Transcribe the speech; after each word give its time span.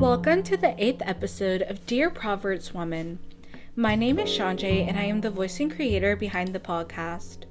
Welcome 0.00 0.42
to 0.44 0.56
the 0.56 0.74
eighth 0.82 1.02
episode 1.04 1.60
of 1.60 1.84
Dear 1.84 2.08
Proverbs 2.08 2.72
Woman. 2.72 3.18
My 3.76 3.94
name 3.94 4.18
is 4.18 4.30
Shanjay, 4.30 4.88
and 4.88 4.98
I 4.98 5.02
am 5.02 5.20
the 5.20 5.28
voice 5.28 5.60
and 5.60 5.70
creator 5.70 6.16
behind 6.16 6.54
the 6.54 6.58
podcast. 6.58 7.44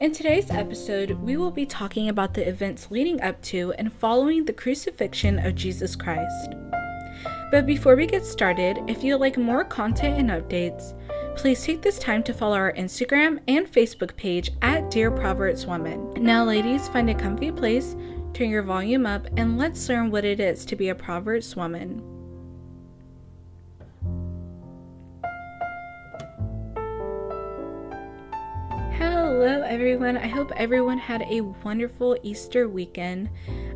In 0.00 0.10
today's 0.10 0.50
episode, 0.50 1.12
we 1.12 1.36
will 1.36 1.52
be 1.52 1.66
talking 1.66 2.08
about 2.08 2.34
the 2.34 2.46
events 2.46 2.90
leading 2.90 3.22
up 3.22 3.40
to 3.42 3.72
and 3.78 3.92
following 3.92 4.44
the 4.44 4.52
crucifixion 4.52 5.38
of 5.38 5.54
Jesus 5.54 5.94
Christ. 5.94 6.56
But 7.52 7.66
before 7.66 7.94
we 7.94 8.06
get 8.06 8.26
started, 8.26 8.78
if 8.88 9.04
you'd 9.04 9.18
like 9.18 9.38
more 9.38 9.62
content 9.62 10.18
and 10.18 10.30
updates, 10.30 10.92
please 11.36 11.62
take 11.62 11.82
this 11.82 12.00
time 12.00 12.24
to 12.24 12.34
follow 12.34 12.56
our 12.56 12.72
Instagram 12.72 13.38
and 13.46 13.70
Facebook 13.70 14.16
page 14.16 14.50
at 14.60 14.90
Dear 14.90 15.12
Proverbs 15.12 15.66
Woman. 15.66 16.14
Now, 16.14 16.44
ladies, 16.44 16.88
find 16.88 17.08
a 17.08 17.14
comfy 17.14 17.52
place 17.52 17.94
turn 18.32 18.50
your 18.50 18.62
volume 18.62 19.06
up, 19.06 19.26
and 19.36 19.58
let's 19.58 19.88
learn 19.88 20.10
what 20.10 20.24
it 20.24 20.40
is 20.40 20.64
to 20.66 20.76
be 20.76 20.88
a 20.88 20.94
Proverbs 20.94 21.56
woman. 21.56 22.02
Hello, 28.92 29.62
everyone. 29.62 30.16
I 30.16 30.26
hope 30.26 30.52
everyone 30.56 30.98
had 30.98 31.22
a 31.22 31.40
wonderful 31.40 32.16
Easter 32.22 32.68
weekend. 32.68 33.30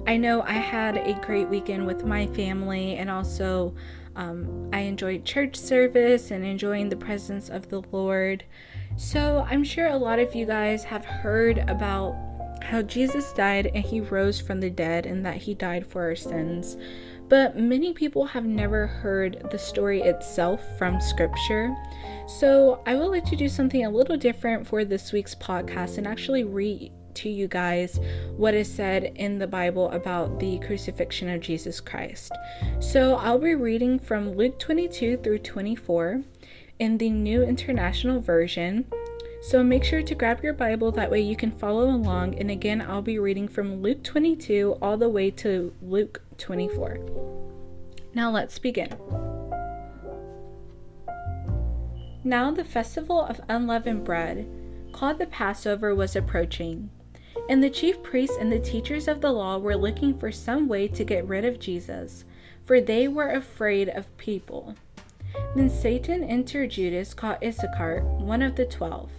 I 0.06 0.18
know 0.18 0.42
I 0.42 0.52
had 0.52 0.98
a 0.98 1.18
great 1.24 1.48
weekend 1.48 1.86
with 1.86 2.04
my 2.04 2.26
family, 2.26 2.96
and 2.96 3.10
also 3.10 3.74
um, 4.16 4.68
I 4.72 4.80
enjoyed 4.80 5.24
church 5.24 5.56
service 5.56 6.30
and 6.30 6.44
enjoying 6.44 6.90
the 6.90 6.96
presence 6.96 7.48
of 7.48 7.70
the 7.70 7.82
Lord. 7.90 8.44
So, 8.96 9.46
I'm 9.48 9.64
sure 9.64 9.86
a 9.86 9.96
lot 9.96 10.18
of 10.18 10.34
you 10.34 10.46
guys 10.46 10.84
have 10.84 11.04
heard 11.04 11.58
about 11.68 12.14
how 12.74 12.82
Jesus 12.82 13.32
died 13.32 13.70
and 13.72 13.84
he 13.84 14.00
rose 14.00 14.40
from 14.40 14.58
the 14.58 14.68
dead 14.68 15.06
and 15.06 15.24
that 15.24 15.36
he 15.36 15.54
died 15.54 15.86
for 15.86 16.02
our 16.02 16.16
sins. 16.16 16.76
But 17.28 17.56
many 17.56 17.92
people 17.92 18.26
have 18.26 18.44
never 18.44 18.88
heard 18.88 19.46
the 19.52 19.58
story 19.58 20.02
itself 20.02 20.60
from 20.76 21.00
scripture. 21.00 21.72
So 22.26 22.82
I 22.84 22.96
would 22.96 23.12
like 23.12 23.26
to 23.26 23.36
do 23.36 23.48
something 23.48 23.84
a 23.84 23.90
little 23.90 24.16
different 24.16 24.66
for 24.66 24.84
this 24.84 25.12
week's 25.12 25.36
podcast 25.36 25.98
and 25.98 26.06
actually 26.06 26.42
read 26.42 26.90
to 27.14 27.28
you 27.28 27.46
guys 27.46 28.00
what 28.36 28.54
is 28.54 28.74
said 28.74 29.12
in 29.14 29.38
the 29.38 29.46
Bible 29.46 29.88
about 29.92 30.40
the 30.40 30.58
crucifixion 30.58 31.28
of 31.28 31.40
Jesus 31.40 31.80
Christ. 31.80 32.32
So 32.80 33.14
I'll 33.14 33.38
be 33.38 33.54
reading 33.54 34.00
from 34.00 34.32
Luke 34.32 34.58
22 34.58 35.18
through 35.18 35.38
24 35.38 36.24
in 36.80 36.98
the 36.98 37.10
New 37.10 37.44
International 37.44 38.20
Version. 38.20 38.84
So 39.44 39.62
make 39.62 39.84
sure 39.84 40.02
to 40.02 40.14
grab 40.14 40.42
your 40.42 40.54
Bible, 40.54 40.90
that 40.92 41.10
way 41.10 41.20
you 41.20 41.36
can 41.36 41.50
follow 41.50 41.90
along. 41.90 42.38
And 42.38 42.50
again, 42.50 42.80
I'll 42.80 43.02
be 43.02 43.18
reading 43.18 43.46
from 43.46 43.82
Luke 43.82 44.02
22 44.02 44.78
all 44.80 44.96
the 44.96 45.10
way 45.10 45.30
to 45.32 45.74
Luke 45.82 46.22
24. 46.38 46.98
Now 48.14 48.30
let's 48.30 48.58
begin. 48.58 48.96
Now 52.24 52.52
the 52.52 52.64
festival 52.64 53.20
of 53.20 53.42
unleavened 53.46 54.02
bread, 54.04 54.48
called 54.92 55.18
the 55.18 55.26
Passover, 55.26 55.94
was 55.94 56.16
approaching. 56.16 56.88
And 57.50 57.62
the 57.62 57.68
chief 57.68 58.02
priests 58.02 58.38
and 58.40 58.50
the 58.50 58.58
teachers 58.58 59.08
of 59.08 59.20
the 59.20 59.30
law 59.30 59.58
were 59.58 59.76
looking 59.76 60.18
for 60.18 60.32
some 60.32 60.68
way 60.68 60.88
to 60.88 61.04
get 61.04 61.28
rid 61.28 61.44
of 61.44 61.60
Jesus, 61.60 62.24
for 62.64 62.80
they 62.80 63.08
were 63.08 63.28
afraid 63.28 63.90
of 63.90 64.16
people. 64.16 64.74
Then 65.54 65.68
Satan 65.68 66.24
entered 66.24 66.70
Judas, 66.70 67.12
called 67.12 67.36
Iscariot, 67.42 68.04
one 68.04 68.40
of 68.40 68.56
the 68.56 68.64
twelve. 68.64 69.10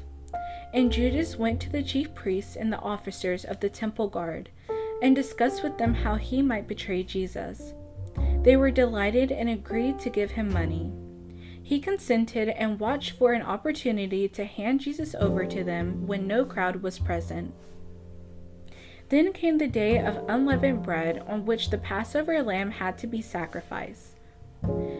And 0.75 0.91
Judas 0.91 1.37
went 1.37 1.61
to 1.61 1.69
the 1.69 1.81
chief 1.81 2.13
priests 2.13 2.57
and 2.57 2.71
the 2.71 2.79
officers 2.79 3.45
of 3.45 3.61
the 3.61 3.69
temple 3.69 4.09
guard 4.09 4.49
and 5.01 5.15
discussed 5.15 5.63
with 5.63 5.77
them 5.77 5.93
how 5.93 6.15
he 6.15 6.41
might 6.41 6.67
betray 6.67 7.01
Jesus. 7.01 7.73
They 8.41 8.57
were 8.57 8.71
delighted 8.71 9.31
and 9.31 9.49
agreed 9.49 9.99
to 9.99 10.09
give 10.09 10.31
him 10.31 10.51
money. 10.51 10.91
He 11.63 11.79
consented 11.79 12.49
and 12.49 12.77
watched 12.77 13.11
for 13.11 13.31
an 13.31 13.41
opportunity 13.41 14.27
to 14.27 14.43
hand 14.43 14.81
Jesus 14.81 15.15
over 15.15 15.45
to 15.45 15.63
them 15.63 16.05
when 16.07 16.27
no 16.27 16.43
crowd 16.43 16.83
was 16.83 16.99
present. 16.99 17.53
Then 19.07 19.31
came 19.31 19.57
the 19.57 19.67
day 19.67 19.97
of 19.97 20.25
unleavened 20.27 20.83
bread 20.83 21.23
on 21.25 21.45
which 21.45 21.69
the 21.69 21.77
Passover 21.77 22.43
lamb 22.43 22.71
had 22.71 22.97
to 22.97 23.07
be 23.07 23.21
sacrificed. 23.21 24.17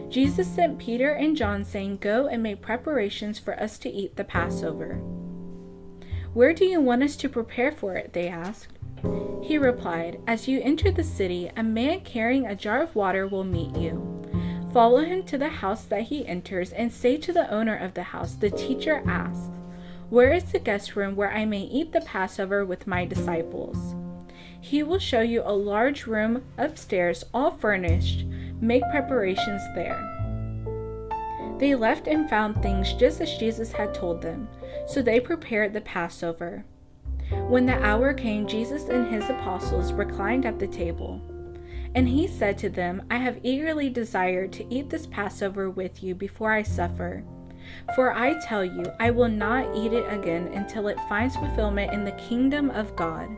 Jesus 0.08 0.48
sent 0.48 0.78
Peter 0.78 1.10
and 1.10 1.36
John, 1.36 1.64
saying, 1.64 1.98
Go 1.98 2.28
and 2.28 2.42
make 2.42 2.62
preparations 2.62 3.38
for 3.38 3.60
us 3.60 3.78
to 3.80 3.90
eat 3.90 4.16
the 4.16 4.24
Passover. 4.24 5.02
Where 6.36 6.52
do 6.52 6.66
you 6.66 6.82
want 6.82 7.02
us 7.02 7.16
to 7.16 7.30
prepare 7.30 7.72
for 7.72 7.94
it? 7.94 8.12
they 8.12 8.28
asked. 8.28 8.68
He 9.42 9.56
replied, 9.56 10.20
As 10.26 10.46
you 10.46 10.60
enter 10.60 10.90
the 10.90 11.02
city, 11.02 11.50
a 11.56 11.62
man 11.62 12.00
carrying 12.00 12.44
a 12.44 12.54
jar 12.54 12.82
of 12.82 12.94
water 12.94 13.26
will 13.26 13.42
meet 13.42 13.74
you. 13.74 14.22
Follow 14.70 15.02
him 15.02 15.22
to 15.22 15.38
the 15.38 15.48
house 15.48 15.84
that 15.84 16.02
he 16.02 16.26
enters, 16.26 16.72
and 16.72 16.92
say 16.92 17.16
to 17.16 17.32
the 17.32 17.50
owner 17.50 17.74
of 17.74 17.94
the 17.94 18.02
house, 18.02 18.34
The 18.34 18.50
teacher 18.50 19.02
asks, 19.06 19.48
Where 20.10 20.34
is 20.34 20.52
the 20.52 20.58
guest 20.58 20.94
room 20.94 21.16
where 21.16 21.32
I 21.32 21.46
may 21.46 21.62
eat 21.62 21.92
the 21.92 22.02
Passover 22.02 22.66
with 22.66 22.86
my 22.86 23.06
disciples? 23.06 23.94
He 24.60 24.82
will 24.82 24.98
show 24.98 25.22
you 25.22 25.40
a 25.42 25.56
large 25.56 26.06
room 26.06 26.44
upstairs, 26.58 27.24
all 27.32 27.52
furnished. 27.52 28.26
Make 28.60 28.82
preparations 28.90 29.62
there. 29.74 30.15
They 31.58 31.74
left 31.74 32.06
and 32.06 32.28
found 32.28 32.62
things 32.62 32.92
just 32.92 33.20
as 33.20 33.38
Jesus 33.38 33.72
had 33.72 33.94
told 33.94 34.20
them. 34.20 34.48
So 34.86 35.02
they 35.02 35.20
prepared 35.20 35.72
the 35.72 35.80
Passover. 35.80 36.64
When 37.48 37.66
the 37.66 37.82
hour 37.82 38.12
came, 38.14 38.46
Jesus 38.46 38.88
and 38.88 39.08
his 39.08 39.28
apostles 39.28 39.92
reclined 39.92 40.46
at 40.46 40.58
the 40.58 40.66
table. 40.66 41.20
And 41.94 42.08
he 42.08 42.26
said 42.26 42.58
to 42.58 42.68
them, 42.68 43.02
I 43.10 43.16
have 43.16 43.40
eagerly 43.42 43.88
desired 43.88 44.52
to 44.52 44.74
eat 44.74 44.90
this 44.90 45.06
Passover 45.06 45.70
with 45.70 46.02
you 46.02 46.14
before 46.14 46.52
I 46.52 46.62
suffer. 46.62 47.24
For 47.94 48.12
I 48.12 48.38
tell 48.44 48.64
you, 48.64 48.84
I 49.00 49.10
will 49.10 49.28
not 49.28 49.74
eat 49.74 49.92
it 49.92 50.06
again 50.12 50.48
until 50.48 50.88
it 50.88 51.00
finds 51.08 51.36
fulfillment 51.36 51.92
in 51.92 52.04
the 52.04 52.12
kingdom 52.12 52.70
of 52.70 52.94
God. 52.94 53.28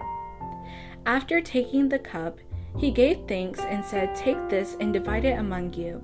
After 1.07 1.41
taking 1.41 1.89
the 1.89 1.99
cup, 1.99 2.39
he 2.77 2.91
gave 2.91 3.27
thanks 3.27 3.61
and 3.61 3.85
said, 3.85 4.15
Take 4.15 4.49
this 4.49 4.77
and 4.81 4.93
divide 4.93 5.25
it 5.25 5.39
among 5.39 5.73
you. 5.73 6.03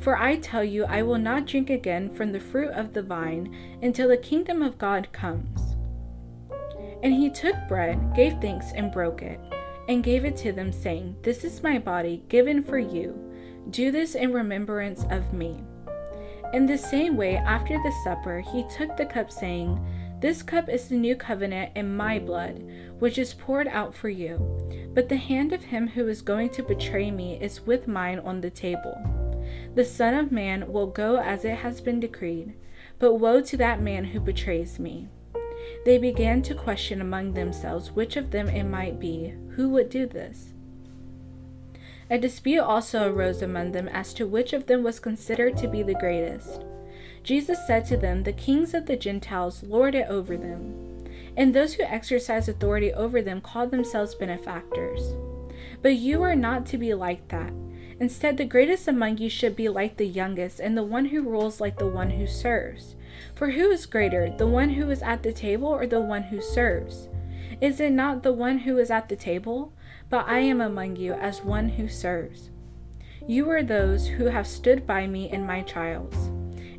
For 0.00 0.16
I 0.16 0.36
tell 0.36 0.64
you, 0.64 0.84
I 0.84 1.02
will 1.02 1.18
not 1.18 1.46
drink 1.46 1.70
again 1.70 2.14
from 2.14 2.32
the 2.32 2.40
fruit 2.40 2.70
of 2.70 2.92
the 2.92 3.02
vine 3.02 3.54
until 3.82 4.08
the 4.08 4.16
kingdom 4.16 4.62
of 4.62 4.78
God 4.78 5.12
comes. 5.12 5.76
And 7.02 7.14
he 7.14 7.30
took 7.30 7.54
bread, 7.68 8.14
gave 8.14 8.40
thanks, 8.40 8.72
and 8.74 8.92
broke 8.92 9.22
it, 9.22 9.40
and 9.88 10.04
gave 10.04 10.24
it 10.24 10.36
to 10.38 10.52
them, 10.52 10.72
saying, 10.72 11.16
This 11.22 11.44
is 11.44 11.62
my 11.62 11.78
body, 11.78 12.24
given 12.28 12.62
for 12.62 12.78
you. 12.78 13.16
Do 13.70 13.90
this 13.90 14.14
in 14.14 14.32
remembrance 14.32 15.04
of 15.10 15.32
me. 15.32 15.62
In 16.54 16.64
the 16.64 16.78
same 16.78 17.16
way, 17.16 17.36
after 17.36 17.76
the 17.76 17.94
supper, 18.02 18.40
he 18.40 18.64
took 18.76 18.96
the 18.96 19.04
cup, 19.04 19.30
saying, 19.30 19.78
This 20.20 20.42
cup 20.42 20.68
is 20.68 20.88
the 20.88 20.96
new 20.96 21.14
covenant 21.14 21.72
in 21.76 21.94
my 21.94 22.18
blood, 22.18 22.64
which 22.98 23.18
is 23.18 23.34
poured 23.34 23.68
out 23.68 23.94
for 23.94 24.08
you. 24.08 24.38
But 24.94 25.08
the 25.08 25.16
hand 25.16 25.52
of 25.52 25.62
him 25.62 25.88
who 25.88 26.08
is 26.08 26.22
going 26.22 26.48
to 26.50 26.62
betray 26.62 27.10
me 27.10 27.38
is 27.40 27.66
with 27.66 27.86
mine 27.86 28.18
on 28.20 28.40
the 28.40 28.50
table. 28.50 28.96
The 29.74 29.84
Son 29.84 30.14
of 30.14 30.32
Man 30.32 30.72
will 30.72 30.86
go 30.86 31.18
as 31.18 31.44
it 31.44 31.58
has 31.58 31.80
been 31.80 32.00
decreed, 32.00 32.54
but 32.98 33.14
woe 33.14 33.40
to 33.42 33.56
that 33.56 33.80
man 33.80 34.06
who 34.06 34.20
betrays 34.20 34.78
me. 34.78 35.08
They 35.84 35.98
began 35.98 36.42
to 36.42 36.54
question 36.54 37.00
among 37.00 37.32
themselves 37.32 37.92
which 37.92 38.16
of 38.16 38.30
them 38.30 38.48
it 38.48 38.64
might 38.64 38.98
be 38.98 39.34
who 39.50 39.68
would 39.70 39.90
do 39.90 40.06
this. 40.06 40.52
A 42.10 42.18
dispute 42.18 42.60
also 42.60 43.12
arose 43.12 43.42
among 43.42 43.72
them 43.72 43.86
as 43.88 44.14
to 44.14 44.26
which 44.26 44.52
of 44.52 44.66
them 44.66 44.82
was 44.82 44.98
considered 44.98 45.56
to 45.58 45.68
be 45.68 45.82
the 45.82 45.94
greatest. 45.94 46.64
Jesus 47.22 47.66
said 47.66 47.84
to 47.86 47.96
them, 47.96 48.22
The 48.22 48.32
kings 48.32 48.72
of 48.72 48.86
the 48.86 48.96
Gentiles 48.96 49.62
lord 49.62 49.94
it 49.94 50.06
over 50.08 50.36
them, 50.36 51.04
and 51.36 51.54
those 51.54 51.74
who 51.74 51.82
exercise 51.82 52.48
authority 52.48 52.92
over 52.92 53.20
them 53.20 53.40
call 53.40 53.66
themselves 53.66 54.14
benefactors. 54.14 55.14
But 55.82 55.96
you 55.96 56.22
are 56.22 56.36
not 56.36 56.64
to 56.66 56.78
be 56.78 56.94
like 56.94 57.28
that. 57.28 57.52
Instead, 58.00 58.36
the 58.36 58.44
greatest 58.44 58.86
among 58.86 59.18
you 59.18 59.28
should 59.28 59.56
be 59.56 59.68
like 59.68 59.96
the 59.96 60.06
youngest, 60.06 60.60
and 60.60 60.76
the 60.76 60.84
one 60.84 61.06
who 61.06 61.22
rules 61.22 61.60
like 61.60 61.78
the 61.78 61.86
one 61.86 62.10
who 62.10 62.26
serves. 62.26 62.94
For 63.34 63.50
who 63.50 63.70
is 63.70 63.86
greater, 63.86 64.30
the 64.30 64.46
one 64.46 64.70
who 64.70 64.88
is 64.90 65.02
at 65.02 65.22
the 65.22 65.32
table 65.32 65.68
or 65.68 65.86
the 65.86 66.00
one 66.00 66.24
who 66.24 66.40
serves? 66.40 67.08
Is 67.60 67.80
it 67.80 67.90
not 67.92 68.22
the 68.22 68.32
one 68.32 68.58
who 68.58 68.78
is 68.78 68.90
at 68.90 69.08
the 69.08 69.16
table? 69.16 69.72
But 70.10 70.28
I 70.28 70.38
am 70.38 70.60
among 70.60 70.96
you 70.96 71.12
as 71.14 71.42
one 71.42 71.70
who 71.70 71.88
serves. 71.88 72.50
You 73.26 73.50
are 73.50 73.62
those 73.62 74.06
who 74.06 74.26
have 74.26 74.46
stood 74.46 74.86
by 74.86 75.06
me 75.06 75.30
in 75.30 75.44
my 75.44 75.62
trials. 75.62 76.30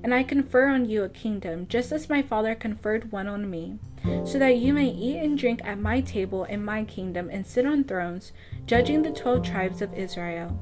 And 0.02 0.14
I 0.14 0.24
confer 0.24 0.70
on 0.70 0.86
you 0.86 1.04
a 1.04 1.10
kingdom, 1.10 1.68
just 1.68 1.92
as 1.92 2.10
my 2.10 2.22
Father 2.22 2.56
conferred 2.56 3.12
one 3.12 3.28
on 3.28 3.50
me, 3.50 3.78
so 4.24 4.40
that 4.40 4.58
you 4.58 4.74
may 4.74 4.88
eat 4.88 5.18
and 5.18 5.38
drink 5.38 5.60
at 5.66 5.78
my 5.78 6.00
table 6.00 6.46
in 6.46 6.64
my 6.64 6.86
kingdom 6.86 7.30
and 7.30 7.46
sit 7.46 7.66
on 7.66 7.84
thrones, 7.84 8.32
judging 8.66 9.02
the 9.02 9.12
twelve 9.12 9.44
tribes 9.44 9.82
of 9.82 9.94
Israel. 9.94 10.58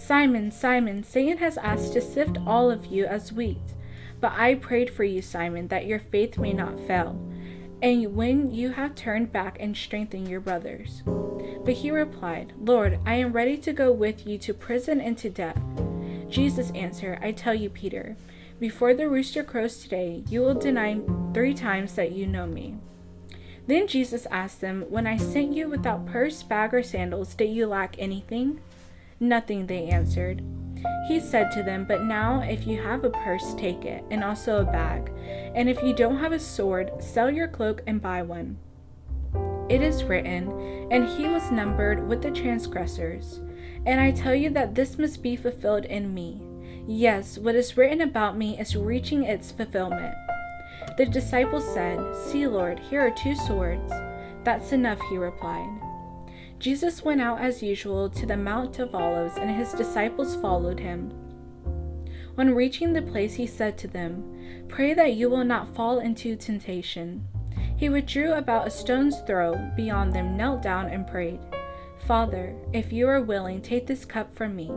Simon, 0.00 0.50
Simon, 0.50 1.04
Satan 1.04 1.38
has 1.38 1.58
asked 1.58 1.92
to 1.92 2.00
sift 2.00 2.38
all 2.46 2.70
of 2.70 2.86
you 2.86 3.04
as 3.04 3.32
wheat. 3.32 3.58
But 4.18 4.32
I 4.32 4.54
prayed 4.54 4.90
for 4.90 5.04
you, 5.04 5.20
Simon, 5.22 5.68
that 5.68 5.86
your 5.86 5.98
faith 6.00 6.38
may 6.38 6.52
not 6.52 6.80
fail. 6.80 7.20
and 7.82 8.14
when 8.14 8.50
you 8.50 8.70
have 8.70 8.94
turned 8.94 9.32
back 9.32 9.56
and 9.60 9.76
strengthened 9.76 10.28
your 10.28 10.40
brothers. 10.40 11.02
But 11.64 11.74
he 11.74 11.90
replied, 11.90 12.52
Lord, 12.60 12.98
I 13.06 13.14
am 13.14 13.32
ready 13.32 13.56
to 13.58 13.72
go 13.72 13.90
with 13.90 14.26
you 14.26 14.36
to 14.38 14.52
prison 14.52 15.00
and 15.00 15.16
to 15.18 15.30
death. 15.30 15.60
Jesus 16.28 16.70
answered, 16.74 17.18
I 17.22 17.32
tell 17.32 17.54
you, 17.54 17.70
Peter, 17.70 18.16
before 18.58 18.92
the 18.94 19.08
rooster 19.08 19.42
crows 19.42 19.78
today, 19.82 20.22
you 20.28 20.40
will 20.40 20.54
deny 20.54 21.00
three 21.32 21.54
times 21.54 21.94
that 21.94 22.12
you 22.12 22.26
know 22.26 22.46
me. 22.46 22.76
Then 23.66 23.86
Jesus 23.86 24.26
asked 24.30 24.60
them, 24.60 24.84
When 24.88 25.06
I 25.06 25.16
sent 25.16 25.54
you 25.54 25.68
without 25.68 26.06
purse, 26.06 26.42
bag, 26.42 26.74
or 26.74 26.82
sandals, 26.82 27.34
did 27.34 27.50
you 27.50 27.66
lack 27.66 27.96
anything? 27.98 28.60
Nothing, 29.22 29.66
they 29.66 29.84
answered. 29.88 30.42
He 31.06 31.20
said 31.20 31.50
to 31.52 31.62
them, 31.62 31.84
But 31.84 32.04
now, 32.04 32.40
if 32.40 32.66
you 32.66 32.82
have 32.82 33.04
a 33.04 33.10
purse, 33.10 33.52
take 33.54 33.84
it, 33.84 34.02
and 34.10 34.24
also 34.24 34.60
a 34.60 34.64
bag. 34.64 35.12
And 35.54 35.68
if 35.68 35.82
you 35.82 35.92
don't 35.92 36.16
have 36.16 36.32
a 36.32 36.38
sword, 36.38 36.90
sell 37.00 37.30
your 37.30 37.46
cloak 37.46 37.82
and 37.86 38.00
buy 38.00 38.22
one. 38.22 38.56
It 39.68 39.82
is 39.82 40.04
written, 40.04 40.88
And 40.90 41.06
he 41.06 41.28
was 41.28 41.50
numbered 41.50 42.08
with 42.08 42.22
the 42.22 42.30
transgressors. 42.30 43.40
And 43.84 44.00
I 44.00 44.10
tell 44.10 44.34
you 44.34 44.48
that 44.50 44.74
this 44.74 44.96
must 44.98 45.22
be 45.22 45.36
fulfilled 45.36 45.84
in 45.84 46.14
me. 46.14 46.40
Yes, 46.86 47.36
what 47.36 47.54
is 47.54 47.76
written 47.76 48.00
about 48.00 48.38
me 48.38 48.58
is 48.58 48.74
reaching 48.74 49.24
its 49.24 49.52
fulfillment. 49.52 50.14
The 50.96 51.04
disciples 51.06 51.64
said, 51.74 52.00
See, 52.16 52.46
Lord, 52.46 52.78
here 52.78 53.06
are 53.06 53.10
two 53.10 53.34
swords. 53.34 53.92
That's 54.44 54.72
enough, 54.72 54.98
he 55.10 55.18
replied. 55.18 55.89
Jesus 56.60 57.02
went 57.02 57.22
out 57.22 57.40
as 57.40 57.62
usual 57.62 58.10
to 58.10 58.26
the 58.26 58.36
Mount 58.36 58.78
of 58.80 58.94
Olives, 58.94 59.38
and 59.38 59.50
his 59.50 59.72
disciples 59.72 60.36
followed 60.36 60.78
him. 60.78 61.10
On 62.36 62.54
reaching 62.54 62.92
the 62.92 63.00
place, 63.00 63.34
he 63.34 63.46
said 63.46 63.78
to 63.78 63.88
them, 63.88 64.66
Pray 64.68 64.92
that 64.92 65.14
you 65.14 65.30
will 65.30 65.44
not 65.44 65.74
fall 65.74 66.00
into 66.00 66.36
temptation. 66.36 67.26
He 67.78 67.88
withdrew 67.88 68.34
about 68.34 68.66
a 68.66 68.70
stone's 68.70 69.20
throw 69.22 69.54
beyond 69.74 70.12
them, 70.12 70.36
knelt 70.36 70.60
down, 70.60 70.88
and 70.88 71.06
prayed, 71.06 71.40
Father, 72.06 72.54
if 72.74 72.92
you 72.92 73.08
are 73.08 73.22
willing, 73.22 73.62
take 73.62 73.86
this 73.86 74.04
cup 74.04 74.34
from 74.34 74.54
me. 74.54 74.70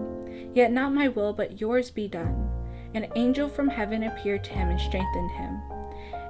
Yet 0.54 0.72
not 0.72 0.94
my 0.94 1.10
will, 1.10 1.34
but 1.34 1.60
yours 1.60 1.92
be 1.92 2.08
done. 2.08 2.50
An 2.94 3.08
angel 3.18 3.50
from 3.50 3.68
heaven 3.68 4.04
appeared 4.04 4.46
to 4.46 4.52
him 4.52 4.70
and 4.70 4.80
strengthened 4.80 5.32
him. 5.32 5.62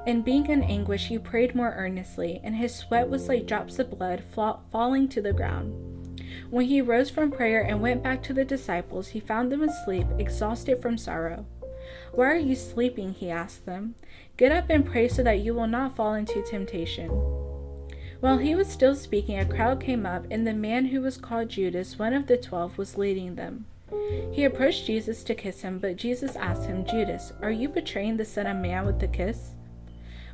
And 0.06 0.26
being 0.26 0.48
in 0.48 0.64
anguish, 0.64 1.08
he 1.08 1.18
prayed 1.18 1.56
more 1.56 1.74
earnestly, 1.78 2.42
and 2.44 2.56
his 2.56 2.76
sweat 2.76 3.10
was 3.10 3.30
like 3.30 3.46
drops 3.46 3.80
of 3.80 3.98
blood 3.98 4.24
falling 4.34 5.08
to 5.10 5.22
the 5.22 5.34
ground. 5.34 6.22
When 6.50 6.66
he 6.66 6.82
rose 6.82 7.10
from 7.10 7.32
prayer 7.32 7.62
and 7.62 7.82
went 7.82 8.04
back 8.04 8.22
to 8.24 8.34
the 8.34 8.46
disciples, 8.46 9.10
he 9.10 9.20
found 9.20 9.52
them 9.52 9.64
asleep, 9.64 10.08
exhausted 10.18 10.82
from 10.82 10.98
sorrow. 10.98 11.46
Why 12.12 12.26
are 12.26 12.36
you 12.36 12.56
sleeping? 12.56 13.14
he 13.14 13.30
asked 13.30 13.66
them. 13.66 13.96
Get 14.38 14.52
up 14.52 14.66
and 14.70 14.86
pray 14.86 15.08
so 15.08 15.24
that 15.24 15.40
you 15.40 15.54
will 15.54 15.68
not 15.68 15.96
fall 15.96 16.14
into 16.14 16.42
temptation. 16.44 17.10
While 18.20 18.38
he 18.38 18.56
was 18.56 18.68
still 18.68 18.96
speaking, 18.96 19.40
a 19.40 19.46
crowd 19.46 19.82
came 19.82 20.06
up, 20.06 20.26
and 20.32 20.46
the 20.46 20.54
man 20.54 20.86
who 20.86 21.02
was 21.02 21.18
called 21.18 21.50
Judas, 21.50 22.00
one 22.00 22.14
of 22.14 22.28
the 22.28 22.38
twelve, 22.38 22.78
was 22.78 22.98
leading 22.98 23.36
them. 23.36 23.66
He 24.32 24.44
approached 24.44 24.86
Jesus 24.86 25.24
to 25.26 25.36
kiss 25.36 25.62
him, 25.62 25.80
but 25.80 25.98
Jesus 25.98 26.36
asked 26.36 26.66
him, 26.66 26.86
Judas, 26.86 27.34
are 27.42 27.52
you 27.52 27.70
betraying 27.70 28.18
the 28.18 28.26
Son 28.26 28.48
of 28.48 28.58
Man 28.58 28.86
with 28.86 29.02
a 29.04 29.08
kiss? 29.08 29.53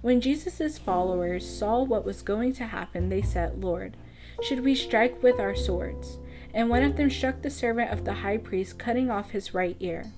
When 0.01 0.21
Jesus' 0.21 0.77
followers 0.77 1.47
saw 1.47 1.83
what 1.83 2.05
was 2.05 2.21
going 2.21 2.53
to 2.53 2.65
happen, 2.65 3.09
they 3.09 3.21
said, 3.21 3.61
Lord, 3.61 3.97
should 4.41 4.63
we 4.63 4.73
strike 4.73 5.21
with 5.21 5.39
our 5.39 5.55
swords? 5.55 6.19
And 6.53 6.69
one 6.69 6.83
of 6.83 6.95
them 6.95 7.09
struck 7.09 7.41
the 7.41 7.49
servant 7.49 7.91
of 7.91 8.05
the 8.05 8.13
high 8.13 8.37
priest, 8.37 8.79
cutting 8.79 9.11
off 9.11 9.31
his 9.31 9.53
right 9.53 9.75
ear. 9.79 10.11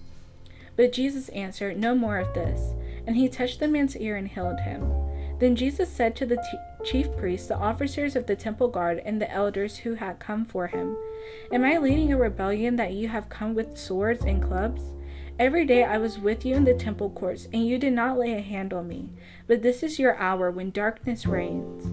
But 0.75 0.93
Jesus 0.93 1.29
answered, 1.29 1.77
No 1.77 1.95
more 1.95 2.19
of 2.19 2.33
this. 2.33 2.73
And 3.07 3.15
he 3.15 3.27
touched 3.27 3.59
the 3.59 3.67
man's 3.67 3.97
ear 3.97 4.15
and 4.15 4.27
healed 4.27 4.59
him. 4.59 4.93
Then 5.39 5.55
Jesus 5.55 5.91
said 5.91 6.15
to 6.17 6.25
the 6.27 6.37
t- 6.37 6.85
chief 6.85 7.15
priests, 7.17 7.47
the 7.47 7.57
officers 7.57 8.15
of 8.15 8.27
the 8.27 8.35
temple 8.35 8.67
guard, 8.67 9.01
and 9.03 9.19
the 9.19 9.31
elders 9.31 9.77
who 9.77 9.95
had 9.95 10.19
come 10.19 10.45
for 10.45 10.67
him, 10.67 10.95
Am 11.51 11.65
I 11.65 11.79
leading 11.79 12.13
a 12.13 12.17
rebellion 12.17 12.75
that 12.75 12.93
you 12.93 13.07
have 13.07 13.29
come 13.29 13.55
with 13.55 13.77
swords 13.77 14.23
and 14.23 14.41
clubs? 14.41 14.81
Every 15.41 15.65
day 15.65 15.83
I 15.83 15.97
was 15.97 16.19
with 16.19 16.45
you 16.45 16.53
in 16.53 16.65
the 16.65 16.75
temple 16.75 17.09
courts, 17.09 17.47
and 17.51 17.65
you 17.65 17.79
did 17.79 17.93
not 17.93 18.19
lay 18.19 18.33
a 18.33 18.41
hand 18.41 18.73
on 18.73 18.88
me. 18.88 19.09
But 19.47 19.63
this 19.63 19.81
is 19.81 19.97
your 19.97 20.15
hour 20.17 20.51
when 20.51 20.69
darkness 20.69 21.25
reigns. 21.25 21.83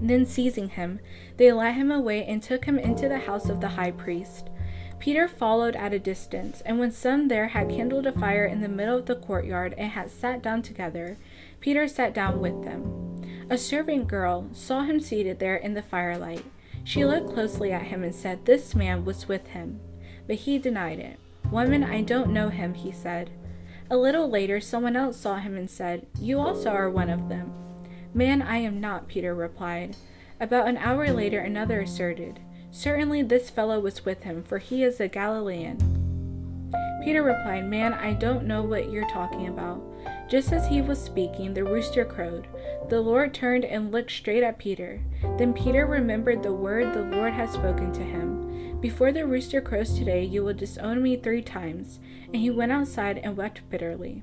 Then 0.00 0.24
seizing 0.24 0.68
him, 0.68 1.00
they 1.38 1.50
led 1.50 1.72
him 1.72 1.90
away 1.90 2.24
and 2.24 2.40
took 2.40 2.66
him 2.66 2.78
into 2.78 3.08
the 3.08 3.18
house 3.18 3.48
of 3.48 3.60
the 3.60 3.70
high 3.70 3.90
priest. 3.90 4.48
Peter 5.00 5.26
followed 5.26 5.74
at 5.74 5.92
a 5.92 5.98
distance, 5.98 6.60
and 6.60 6.78
when 6.78 6.92
some 6.92 7.26
there 7.26 7.48
had 7.48 7.68
kindled 7.68 8.06
a 8.06 8.12
fire 8.12 8.44
in 8.44 8.60
the 8.60 8.68
middle 8.68 8.98
of 8.98 9.06
the 9.06 9.16
courtyard 9.16 9.74
and 9.76 9.90
had 9.90 10.08
sat 10.08 10.40
down 10.40 10.62
together, 10.62 11.18
Peter 11.58 11.88
sat 11.88 12.14
down 12.14 12.38
with 12.38 12.62
them. 12.62 13.24
A 13.50 13.58
servant 13.58 14.06
girl 14.06 14.48
saw 14.52 14.84
him 14.84 15.00
seated 15.00 15.40
there 15.40 15.56
in 15.56 15.74
the 15.74 15.82
firelight. 15.82 16.44
She 16.84 17.04
looked 17.04 17.34
closely 17.34 17.72
at 17.72 17.86
him 17.86 18.04
and 18.04 18.14
said, 18.14 18.46
This 18.46 18.72
man 18.76 19.04
was 19.04 19.26
with 19.26 19.48
him. 19.48 19.80
But 20.28 20.36
he 20.36 20.60
denied 20.60 21.00
it. 21.00 21.18
Woman, 21.50 21.82
I 21.82 22.02
don't 22.02 22.32
know 22.32 22.48
him, 22.48 22.74
he 22.74 22.92
said. 22.92 23.30
A 23.90 23.96
little 23.96 24.30
later, 24.30 24.60
someone 24.60 24.94
else 24.94 25.16
saw 25.16 25.36
him 25.38 25.56
and 25.56 25.68
said, 25.68 26.06
You 26.20 26.38
also 26.38 26.70
are 26.70 26.88
one 26.88 27.10
of 27.10 27.28
them. 27.28 27.52
Man, 28.14 28.40
I 28.40 28.58
am 28.58 28.80
not, 28.80 29.08
Peter 29.08 29.34
replied. 29.34 29.96
About 30.40 30.68
an 30.68 30.76
hour 30.78 31.12
later, 31.12 31.40
another 31.40 31.80
asserted, 31.80 32.40
Certainly 32.70 33.24
this 33.24 33.50
fellow 33.50 33.80
was 33.80 34.04
with 34.04 34.22
him, 34.22 34.44
for 34.44 34.58
he 34.58 34.84
is 34.84 35.00
a 35.00 35.08
Galilean. 35.08 35.76
Peter 37.02 37.22
replied, 37.22 37.66
Man, 37.66 37.94
I 37.94 38.12
don't 38.12 38.46
know 38.46 38.62
what 38.62 38.90
you're 38.90 39.08
talking 39.08 39.48
about. 39.48 39.82
Just 40.28 40.52
as 40.52 40.68
he 40.68 40.80
was 40.80 41.02
speaking, 41.02 41.52
the 41.52 41.64
rooster 41.64 42.04
crowed. 42.04 42.46
The 42.88 43.00
Lord 43.00 43.34
turned 43.34 43.64
and 43.64 43.90
looked 43.90 44.12
straight 44.12 44.44
at 44.44 44.58
Peter. 44.58 45.00
Then 45.36 45.52
Peter 45.52 45.86
remembered 45.86 46.42
the 46.42 46.52
word 46.52 46.92
the 46.92 47.16
Lord 47.16 47.32
had 47.32 47.50
spoken 47.50 47.92
to 47.92 48.02
him. 48.02 48.49
Before 48.80 49.12
the 49.12 49.26
rooster 49.26 49.60
crows 49.60 49.98
today, 49.98 50.24
you 50.24 50.42
will 50.42 50.54
disown 50.54 51.02
me 51.02 51.16
three 51.16 51.42
times. 51.42 52.00
And 52.26 52.36
he 52.36 52.50
went 52.50 52.72
outside 52.72 53.18
and 53.18 53.36
wept 53.36 53.68
bitterly. 53.68 54.22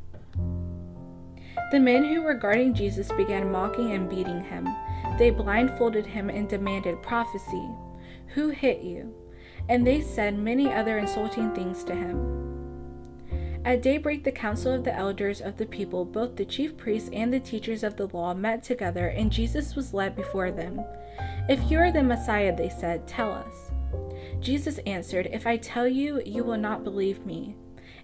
The 1.72 1.80
men 1.80 2.06
who 2.06 2.22
were 2.22 2.34
guarding 2.34 2.74
Jesus 2.74 3.12
began 3.12 3.52
mocking 3.52 3.92
and 3.92 4.10
beating 4.10 4.44
him. 4.44 4.68
They 5.20 5.30
blindfolded 5.30 6.06
him 6.06 6.30
and 6.30 6.48
demanded, 6.48 7.04
Prophecy, 7.04 7.68
who 8.28 8.50
hit 8.50 8.82
you? 8.82 9.14
And 9.70 9.86
they 9.86 10.02
said 10.02 10.40
many 10.40 10.72
other 10.72 10.98
insulting 10.98 11.54
things 11.54 11.84
to 11.84 11.94
him. 11.94 12.44
At 13.66 13.82
daybreak, 13.82 14.24
the 14.24 14.32
council 14.32 14.74
of 14.74 14.86
the 14.86 14.96
elders 14.96 15.42
of 15.42 15.58
the 15.58 15.66
people, 15.66 16.06
both 16.06 16.38
the 16.38 16.46
chief 16.46 16.78
priests 16.78 17.10
and 17.12 17.34
the 17.34 17.40
teachers 17.40 17.84
of 17.84 17.98
the 17.98 18.08
law, 18.08 18.34
met 18.34 18.64
together, 18.64 19.10
and 19.10 19.30
Jesus 19.30 19.76
was 19.76 19.94
led 19.94 20.16
before 20.16 20.52
them. 20.52 20.80
If 21.50 21.70
you 21.70 21.80
are 21.80 21.92
the 21.92 22.02
Messiah, 22.02 22.56
they 22.56 22.70
said, 22.70 23.06
tell 23.08 23.34
us. 23.34 23.67
Jesus 24.40 24.78
answered, 24.80 25.30
If 25.32 25.48
I 25.48 25.58
tell 25.58 25.88
you, 25.88 26.22
you 26.26 26.44
will 26.44 26.58
not 26.58 26.84
believe 26.84 27.26
me. 27.26 27.56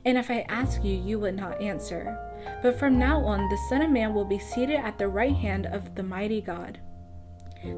And 0.05 0.17
if 0.17 0.29
I 0.29 0.45
ask 0.49 0.83
you, 0.83 0.93
you 0.93 1.19
would 1.19 1.35
not 1.35 1.61
answer. 1.61 2.17
But 2.61 2.77
from 2.77 2.99
now 2.99 3.23
on, 3.23 3.47
the 3.49 3.59
Son 3.69 3.81
of 3.81 3.89
Man 3.89 4.13
will 4.13 4.25
be 4.25 4.39
seated 4.39 4.75
at 4.75 4.97
the 4.97 5.07
right 5.07 5.35
hand 5.35 5.65
of 5.65 5.95
the 5.95 6.03
mighty 6.03 6.41
God. 6.41 6.79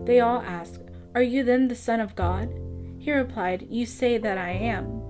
They 0.05 0.19
all 0.19 0.41
asked, 0.41 0.81
Are 1.13 1.21
you 1.21 1.43
then 1.43 1.67
the 1.67 1.75
Son 1.75 1.99
of 1.99 2.15
God? 2.15 2.49
He 2.97 3.11
replied, 3.11 3.67
You 3.69 3.85
say 3.85 4.17
that 4.17 4.37
I 4.37 4.51
am. 4.51 5.03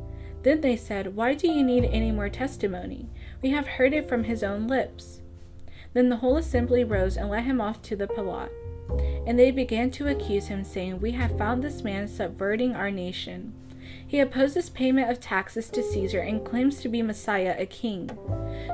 Then 0.44 0.62
they 0.62 0.76
said, 0.76 1.16
Why 1.16 1.34
do 1.34 1.48
you 1.48 1.64
need 1.64 1.86
any 1.86 2.12
more 2.12 2.30
testimony? 2.30 3.10
We 3.42 3.52
have 3.52 3.68
heard 3.68 3.94
it 3.94 4.10
from 4.10 4.26
his 4.26 4.44
own 4.44 4.68
lips. 4.68 5.22
Then 5.94 6.10
the 6.10 6.18
whole 6.18 6.38
assembly 6.38 6.84
rose 6.84 7.16
and 7.16 7.30
led 7.30 7.46
him 7.46 7.62
off 7.62 7.82
to 7.84 7.96
the 7.96 8.08
Pilate. 8.08 8.50
And 9.26 9.40
they 9.40 9.52
began 9.52 9.92
to 9.92 10.08
accuse 10.08 10.48
him, 10.48 10.64
saying, 10.64 11.00
We 11.00 11.12
have 11.12 11.38
found 11.38 11.64
this 11.64 11.84
man 11.84 12.08
subverting 12.08 12.76
our 12.76 12.92
nation. 12.92 13.54
He 14.08 14.20
opposes 14.20 14.70
payment 14.70 15.10
of 15.10 15.20
taxes 15.20 15.70
to 15.70 15.84
Caesar 15.84 16.20
and 16.20 16.46
claims 16.46 16.80
to 16.82 16.90
be 16.90 17.02
Messiah, 17.02 17.56
a 17.58 17.66
king. 17.66 18.10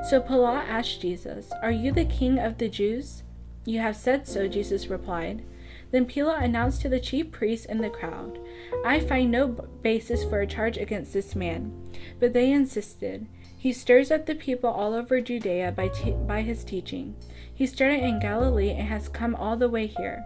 So 0.09 0.19
Pilate 0.19 0.67
asked 0.67 1.01
Jesus, 1.01 1.51
Are 1.61 1.71
you 1.71 1.91
the 1.91 2.05
king 2.05 2.37
of 2.37 2.57
the 2.57 2.69
Jews? 2.69 3.23
You 3.65 3.79
have 3.79 3.95
said 3.95 4.27
so, 4.27 4.47
Jesus 4.47 4.87
replied. 4.87 5.43
Then 5.91 6.05
Pilate 6.05 6.43
announced 6.43 6.81
to 6.81 6.89
the 6.89 6.99
chief 6.99 7.31
priests 7.31 7.65
and 7.65 7.83
the 7.83 7.89
crowd, 7.89 8.39
I 8.85 8.99
find 8.99 9.29
no 9.29 9.47
basis 9.47 10.23
for 10.23 10.39
a 10.39 10.47
charge 10.47 10.77
against 10.77 11.13
this 11.13 11.35
man. 11.35 11.73
But 12.19 12.33
they 12.33 12.51
insisted, 12.51 13.27
He 13.57 13.73
stirs 13.73 14.09
up 14.09 14.25
the 14.25 14.35
people 14.35 14.69
all 14.69 14.93
over 14.93 15.21
Judea 15.21 15.73
by, 15.73 15.89
te- 15.89 16.11
by 16.11 16.41
his 16.41 16.63
teaching. 16.63 17.15
He 17.61 17.67
started 17.67 17.99
in 17.99 18.17
Galilee 18.17 18.71
and 18.71 18.87
has 18.87 19.07
come 19.07 19.35
all 19.35 19.55
the 19.55 19.69
way 19.69 19.85
here. 19.85 20.25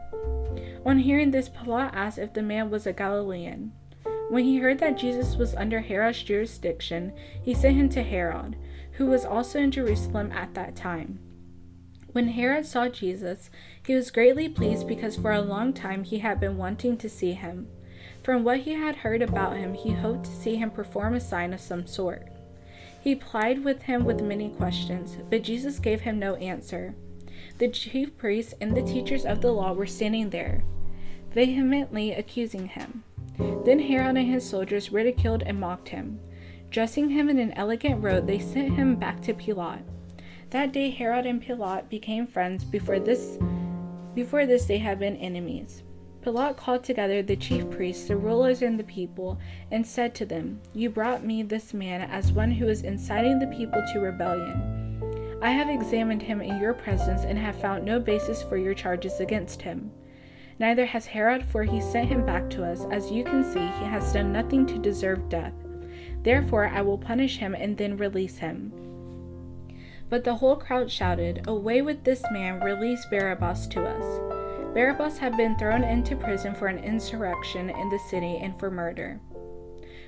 On 0.86 1.00
hearing 1.00 1.32
this, 1.32 1.50
Pilate 1.50 1.94
asked 1.94 2.18
if 2.18 2.32
the 2.32 2.42
man 2.42 2.70
was 2.70 2.88
a 2.88 2.94
Galilean. 2.94 3.74
When 4.30 4.46
he 4.46 4.60
heard 4.60 4.80
that 4.80 4.98
Jesus 4.98 5.36
was 5.36 5.54
under 5.54 5.82
Herod's 5.82 6.24
jurisdiction, 6.24 7.12
he 7.44 7.54
sent 7.54 7.76
him 7.76 7.90
to 7.90 8.04
Herod, 8.04 8.56
who 8.94 9.08
was 9.08 9.26
also 9.26 9.60
in 9.60 9.72
Jerusalem 9.72 10.32
at 10.32 10.54
that 10.54 10.78
time. 10.78 11.20
When 12.14 12.30
Herod 12.30 12.66
saw 12.66 12.88
Jesus, 12.88 13.50
he 13.86 13.94
was 13.94 14.12
greatly 14.12 14.48
pleased 14.48 14.88
because 14.88 15.18
for 15.18 15.34
a 15.34 15.42
long 15.42 15.74
time 15.74 16.06
he 16.06 16.20
had 16.20 16.40
been 16.40 16.56
wanting 16.56 16.96
to 17.00 17.10
see 17.10 17.34
him. 17.34 17.68
From 18.24 18.46
what 18.46 18.60
he 18.60 18.76
had 18.76 18.96
heard 18.96 19.22
about 19.22 19.58
him, 19.58 19.74
he 19.74 19.92
hoped 19.92 20.24
to 20.24 20.32
see 20.32 20.56
him 20.56 20.72
perform 20.72 21.16
a 21.16 21.20
sign 21.20 21.54
of 21.54 21.60
some 21.60 21.86
sort. 21.86 22.30
He 23.02 23.14
plied 23.14 23.66
with 23.66 23.82
him 23.82 24.06
with 24.06 24.22
many 24.22 24.52
questions, 24.52 25.18
but 25.30 25.44
Jesus 25.44 25.80
gave 25.80 26.00
him 26.00 26.18
no 26.18 26.36
answer. 26.36 26.96
The 27.58 27.68
chief 27.70 28.18
priests 28.18 28.54
and 28.60 28.76
the 28.76 28.84
teachers 28.84 29.26
of 29.26 29.42
the 29.42 29.52
law 29.52 29.74
were 29.74 29.86
standing 29.86 30.30
there, 30.30 30.64
vehemently 31.34 32.12
accusing 32.12 32.68
him. 32.68 33.04
Then 33.66 33.80
Herod 33.80 34.18
and 34.18 34.28
his 34.28 34.48
soldiers 34.48 34.92
ridiculed 34.92 35.44
and 35.44 35.60
mocked 35.60 35.90
him. 35.90 36.20
Dressing 36.70 37.10
him 37.10 37.30
in 37.30 37.40
an 37.40 37.54
elegant 37.54 38.04
robe, 38.04 38.28
they 38.28 38.40
sent 38.40 38.74
him 38.74 38.96
back 38.96 39.22
to 39.22 39.34
Pilate. 39.34 39.84
That 40.50 40.72
day 40.72 40.90
Herod 40.90 41.26
and 41.26 41.42
Pilate 41.42 41.90
became 41.90 42.28
friends. 42.28 42.64
Before 42.64 43.00
this 43.00 43.38
before 44.14 44.46
this 44.46 44.66
they 44.66 44.78
had 44.78 45.00
been 45.00 45.18
enemies. 45.18 45.84
Pilate 46.22 46.58
called 46.58 46.84
together 46.84 47.22
the 47.22 47.36
chief 47.36 47.70
priests, 47.70 48.08
the 48.08 48.16
rulers, 48.16 48.62
and 48.62 48.80
the 48.80 48.84
people, 48.84 49.38
and 49.70 49.86
said 49.86 50.16
to 50.16 50.26
them, 50.26 50.60
You 50.74 50.90
brought 50.90 51.24
me 51.24 51.44
this 51.44 51.74
man 51.74 52.02
as 52.02 52.32
one 52.32 52.52
who 52.52 52.68
is 52.68 52.82
inciting 52.82 53.38
the 53.38 53.56
people 53.56 53.84
to 53.94 54.00
rebellion. 54.00 54.75
I 55.46 55.52
have 55.52 55.70
examined 55.70 56.24
him 56.24 56.42
in 56.42 56.60
your 56.60 56.74
presence 56.74 57.22
and 57.22 57.38
have 57.38 57.62
found 57.62 57.86
no 57.86 58.00
basis 58.00 58.42
for 58.42 58.58
your 58.58 58.74
charges 58.74 59.20
against 59.20 59.62
him. 59.62 59.92
Neither 60.58 60.88
has 60.88 61.06
Herod, 61.06 61.46
for 61.46 61.62
he 61.64 61.80
sent 61.82 62.10
him 62.10 62.26
back 62.26 62.50
to 62.50 62.66
us. 62.66 62.84
As 62.90 63.12
you 63.12 63.24
can 63.24 63.44
see, 63.44 63.60
he 63.60 63.86
has 63.86 64.12
done 64.12 64.34
nothing 64.34 64.66
to 64.66 64.80
deserve 64.80 65.30
death. 65.30 65.54
Therefore, 66.24 66.70
I 66.70 66.82
will 66.82 66.98
punish 66.98 67.38
him 67.38 67.54
and 67.54 67.78
then 67.78 67.96
release 67.96 68.40
him. 68.40 68.74
But 70.10 70.24
the 70.24 70.34
whole 70.34 70.56
crowd 70.56 70.90
shouted, 70.90 71.44
Away 71.48 71.84
with 71.84 72.04
this 72.04 72.24
man, 72.32 72.60
release 72.62 73.06
Barabbas 73.12 73.68
to 73.68 73.86
us. 73.86 74.74
Barabbas 74.74 75.20
had 75.20 75.38
been 75.38 75.56
thrown 75.60 75.84
into 75.84 76.16
prison 76.16 76.56
for 76.56 76.66
an 76.66 76.80
insurrection 76.80 77.70
in 77.70 77.90
the 77.92 78.00
city 78.10 78.38
and 78.38 78.60
for 78.60 78.72
murder. 78.72 79.20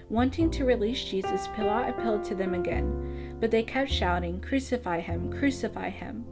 Wanting 0.09 0.49
to 0.51 0.63
release 0.63 1.03
Jesus, 1.03 1.49
Pilate 1.55 1.89
appealed 1.89 2.23
to 2.25 2.35
them 2.35 2.53
again, 2.53 3.35
but 3.41 3.51
they 3.51 3.63
kept 3.63 3.91
shouting, 3.91 4.39
Crucify 4.39 5.01
him, 5.01 5.31
crucify 5.31 5.89
him. 5.89 6.25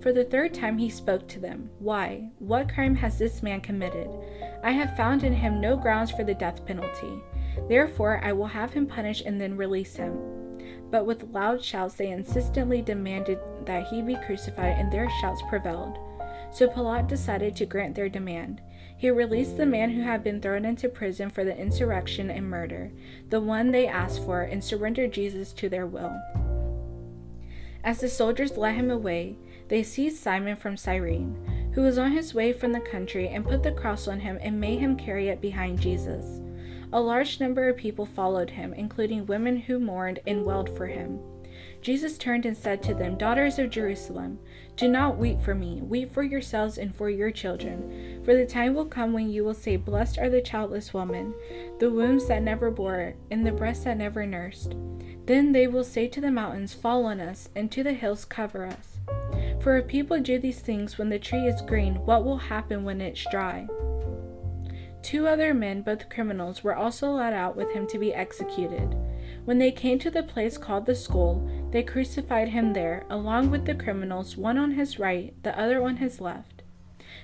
For 0.00 0.12
the 0.12 0.24
third 0.24 0.54
time 0.54 0.78
he 0.78 0.88
spoke 0.88 1.28
to 1.28 1.38
them. 1.38 1.68
Why? 1.78 2.30
What 2.38 2.72
crime 2.72 2.94
has 2.96 3.18
this 3.18 3.42
man 3.42 3.60
committed? 3.60 4.08
I 4.64 4.70
have 4.70 4.96
found 4.96 5.24
in 5.24 5.32
him 5.34 5.60
no 5.60 5.76
grounds 5.76 6.10
for 6.10 6.24
the 6.24 6.34
death 6.34 6.64
penalty. 6.64 7.22
Therefore, 7.68 8.20
I 8.24 8.32
will 8.32 8.46
have 8.46 8.72
him 8.72 8.86
punished 8.86 9.26
and 9.26 9.40
then 9.40 9.56
release 9.56 9.94
him. 9.94 10.18
But 10.90 11.04
with 11.04 11.30
loud 11.30 11.62
shouts, 11.62 11.94
they 11.94 12.10
insistently 12.10 12.80
demanded 12.80 13.38
that 13.66 13.86
he 13.88 14.02
be 14.02 14.16
crucified, 14.26 14.78
and 14.78 14.90
their 14.90 15.10
shouts 15.20 15.42
prevailed. 15.48 15.98
So 16.50 16.68
Pilate 16.68 17.08
decided 17.08 17.56
to 17.56 17.66
grant 17.66 17.94
their 17.94 18.08
demand. 18.08 18.60
He 19.02 19.10
released 19.10 19.56
the 19.56 19.66
man 19.66 19.90
who 19.90 20.02
had 20.02 20.22
been 20.22 20.40
thrown 20.40 20.64
into 20.64 20.88
prison 20.88 21.28
for 21.28 21.42
the 21.42 21.58
insurrection 21.58 22.30
and 22.30 22.48
murder, 22.48 22.92
the 23.30 23.40
one 23.40 23.72
they 23.72 23.88
asked 23.88 24.24
for, 24.24 24.42
and 24.42 24.62
surrendered 24.62 25.12
Jesus 25.12 25.52
to 25.54 25.68
their 25.68 25.88
will. 25.88 26.14
As 27.82 27.98
the 27.98 28.08
soldiers 28.08 28.56
led 28.56 28.76
him 28.76 28.92
away, 28.92 29.38
they 29.66 29.82
seized 29.82 30.22
Simon 30.22 30.54
from 30.54 30.76
Cyrene, 30.76 31.34
who 31.74 31.82
was 31.82 31.98
on 31.98 32.12
his 32.12 32.32
way 32.32 32.52
from 32.52 32.70
the 32.70 32.78
country, 32.78 33.26
and 33.26 33.44
put 33.44 33.64
the 33.64 33.72
cross 33.72 34.06
on 34.06 34.20
him 34.20 34.38
and 34.40 34.60
made 34.60 34.78
him 34.78 34.94
carry 34.94 35.26
it 35.26 35.40
behind 35.40 35.80
Jesus. 35.80 36.40
A 36.92 37.00
large 37.00 37.40
number 37.40 37.68
of 37.68 37.76
people 37.76 38.06
followed 38.06 38.50
him, 38.50 38.72
including 38.72 39.26
women 39.26 39.56
who 39.56 39.80
mourned 39.80 40.20
and 40.28 40.44
wailed 40.44 40.76
for 40.76 40.86
him. 40.86 41.18
Jesus 41.82 42.16
turned 42.16 42.46
and 42.46 42.56
said 42.56 42.80
to 42.84 42.94
them, 42.94 43.18
Daughters 43.18 43.58
of 43.58 43.68
Jerusalem, 43.68 44.38
do 44.76 44.88
not 44.88 45.18
weep 45.18 45.42
for 45.42 45.54
me, 45.54 45.82
weep 45.82 46.14
for 46.14 46.22
yourselves 46.22 46.78
and 46.78 46.94
for 46.94 47.10
your 47.10 47.32
children. 47.32 48.22
For 48.24 48.34
the 48.34 48.46
time 48.46 48.74
will 48.74 48.86
come 48.86 49.12
when 49.12 49.28
you 49.28 49.44
will 49.44 49.52
say, 49.52 49.76
Blessed 49.76 50.16
are 50.18 50.30
the 50.30 50.40
childless 50.40 50.94
women, 50.94 51.34
the 51.80 51.90
wombs 51.90 52.28
that 52.28 52.42
never 52.42 52.70
bore, 52.70 53.14
and 53.32 53.44
the 53.44 53.50
breasts 53.50 53.84
that 53.84 53.98
never 53.98 54.24
nursed. 54.24 54.76
Then 55.26 55.50
they 55.50 55.66
will 55.66 55.84
say 55.84 56.06
to 56.08 56.20
the 56.20 56.30
mountains, 56.30 56.72
Fall 56.72 57.04
on 57.04 57.20
us, 57.20 57.48
and 57.56 57.70
to 57.72 57.82
the 57.82 57.92
hills, 57.92 58.24
Cover 58.24 58.64
us. 58.64 59.00
For 59.60 59.76
if 59.76 59.88
people 59.88 60.20
do 60.20 60.38
these 60.38 60.60
things 60.60 60.98
when 60.98 61.08
the 61.08 61.18
tree 61.18 61.46
is 61.46 61.60
green, 61.62 61.96
what 62.06 62.24
will 62.24 62.38
happen 62.38 62.84
when 62.84 63.00
it's 63.00 63.28
dry? 63.30 63.66
Two 65.02 65.26
other 65.26 65.52
men, 65.52 65.82
both 65.82 66.08
criminals, 66.08 66.62
were 66.62 66.76
also 66.76 67.10
led 67.10 67.32
out 67.32 67.56
with 67.56 67.72
him 67.72 67.88
to 67.88 67.98
be 67.98 68.14
executed. 68.14 68.96
When 69.44 69.58
they 69.58 69.72
came 69.72 69.98
to 69.98 70.10
the 70.10 70.22
place 70.22 70.56
called 70.56 70.86
the 70.86 70.94
skull, 70.94 71.48
they 71.72 71.82
crucified 71.82 72.48
him 72.48 72.74
there, 72.74 73.04
along 73.08 73.50
with 73.50 73.64
the 73.64 73.74
criminals, 73.74 74.36
one 74.36 74.58
on 74.58 74.72
his 74.72 74.98
right, 74.98 75.34
the 75.42 75.58
other 75.58 75.82
on 75.82 75.96
his 75.96 76.20
left. 76.20 76.62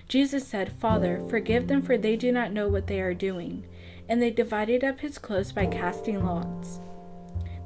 Jesus 0.09 0.47
said, 0.47 0.73
Father, 0.73 1.23
forgive 1.29 1.69
them, 1.69 1.83
for 1.83 1.99
they 1.99 2.17
do 2.17 2.33
not 2.33 2.53
know 2.53 2.67
what 2.67 2.87
they 2.87 3.01
are 3.01 3.15
doing. 3.15 3.65
And 4.09 4.23
they 4.23 4.31
divided 4.31 4.83
up 4.83 5.01
his 5.01 5.19
clothes 5.19 5.53
by 5.53 5.67
casting 5.67 6.25
lots. 6.25 6.81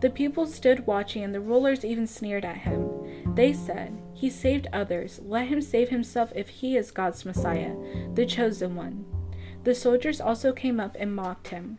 The 0.01 0.11
people 0.11 0.47
stood 0.47 0.85
watching, 0.85 1.23
and 1.23 1.33
the 1.33 1.41
rulers 1.41 1.85
even 1.85 2.09
sneered 2.09 2.45
at 2.45 2.59
him. 2.59 3.35
They 3.37 3.53
said, 3.53 3.97
He 4.13 4.29
saved 4.29 4.67
others. 4.73 5.21
Let 5.25 5.47
him 5.47 5.63
save 5.63 5.91
himself 5.91 6.33
if 6.35 6.49
he 6.49 6.77
is 6.77 6.91
God's 6.91 7.25
Messiah, 7.25 7.77
the 8.15 8.27
chosen 8.27 8.75
one. 8.75 9.05
The 9.63 9.77
soldiers 9.77 10.21
also 10.21 10.53
came 10.53 10.81
up 10.81 10.97
and 10.99 11.15
mocked 11.15 11.49
him. 11.49 11.79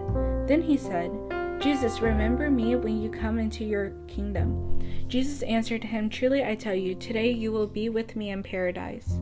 Then 0.51 0.61
he 0.61 0.75
said, 0.75 1.09
Jesus, 1.61 2.01
remember 2.01 2.51
me 2.51 2.75
when 2.75 3.01
you 3.01 3.09
come 3.09 3.39
into 3.39 3.63
your 3.63 3.91
kingdom. 4.09 4.81
Jesus 5.07 5.43
answered 5.43 5.81
him, 5.81 6.09
Truly 6.09 6.43
I 6.43 6.55
tell 6.55 6.75
you, 6.75 6.93
today 6.93 7.31
you 7.31 7.53
will 7.53 7.67
be 7.67 7.87
with 7.87 8.17
me 8.17 8.31
in 8.31 8.43
paradise. 8.43 9.17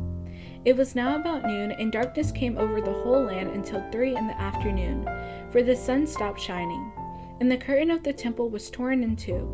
It 0.65 0.75
was 0.75 0.95
now 0.95 1.17
about 1.17 1.45
noon, 1.45 1.73
and 1.73 1.91
darkness 1.91 2.31
came 2.31 2.57
over 2.57 2.81
the 2.81 2.99
whole 3.03 3.25
land 3.25 3.51
until 3.51 3.87
three 3.91 4.15
in 4.17 4.25
the 4.25 4.41
afternoon, 4.41 5.07
for 5.51 5.61
the 5.61 5.75
sun 5.75 6.07
stopped 6.07 6.41
shining, 6.41 6.91
and 7.39 7.51
the 7.51 7.57
curtain 7.57 7.91
of 7.91 8.01
the 8.01 8.11
temple 8.11 8.49
was 8.49 8.71
torn 8.71 9.03
in 9.03 9.15
two. 9.15 9.47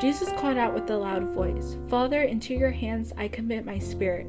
Jesus 0.00 0.32
called 0.38 0.56
out 0.56 0.72
with 0.72 0.88
a 0.88 0.96
loud 0.96 1.34
voice, 1.34 1.76
Father, 1.90 2.22
into 2.22 2.54
your 2.54 2.70
hands 2.70 3.12
I 3.18 3.28
commit 3.28 3.66
my 3.66 3.78
spirit. 3.78 4.28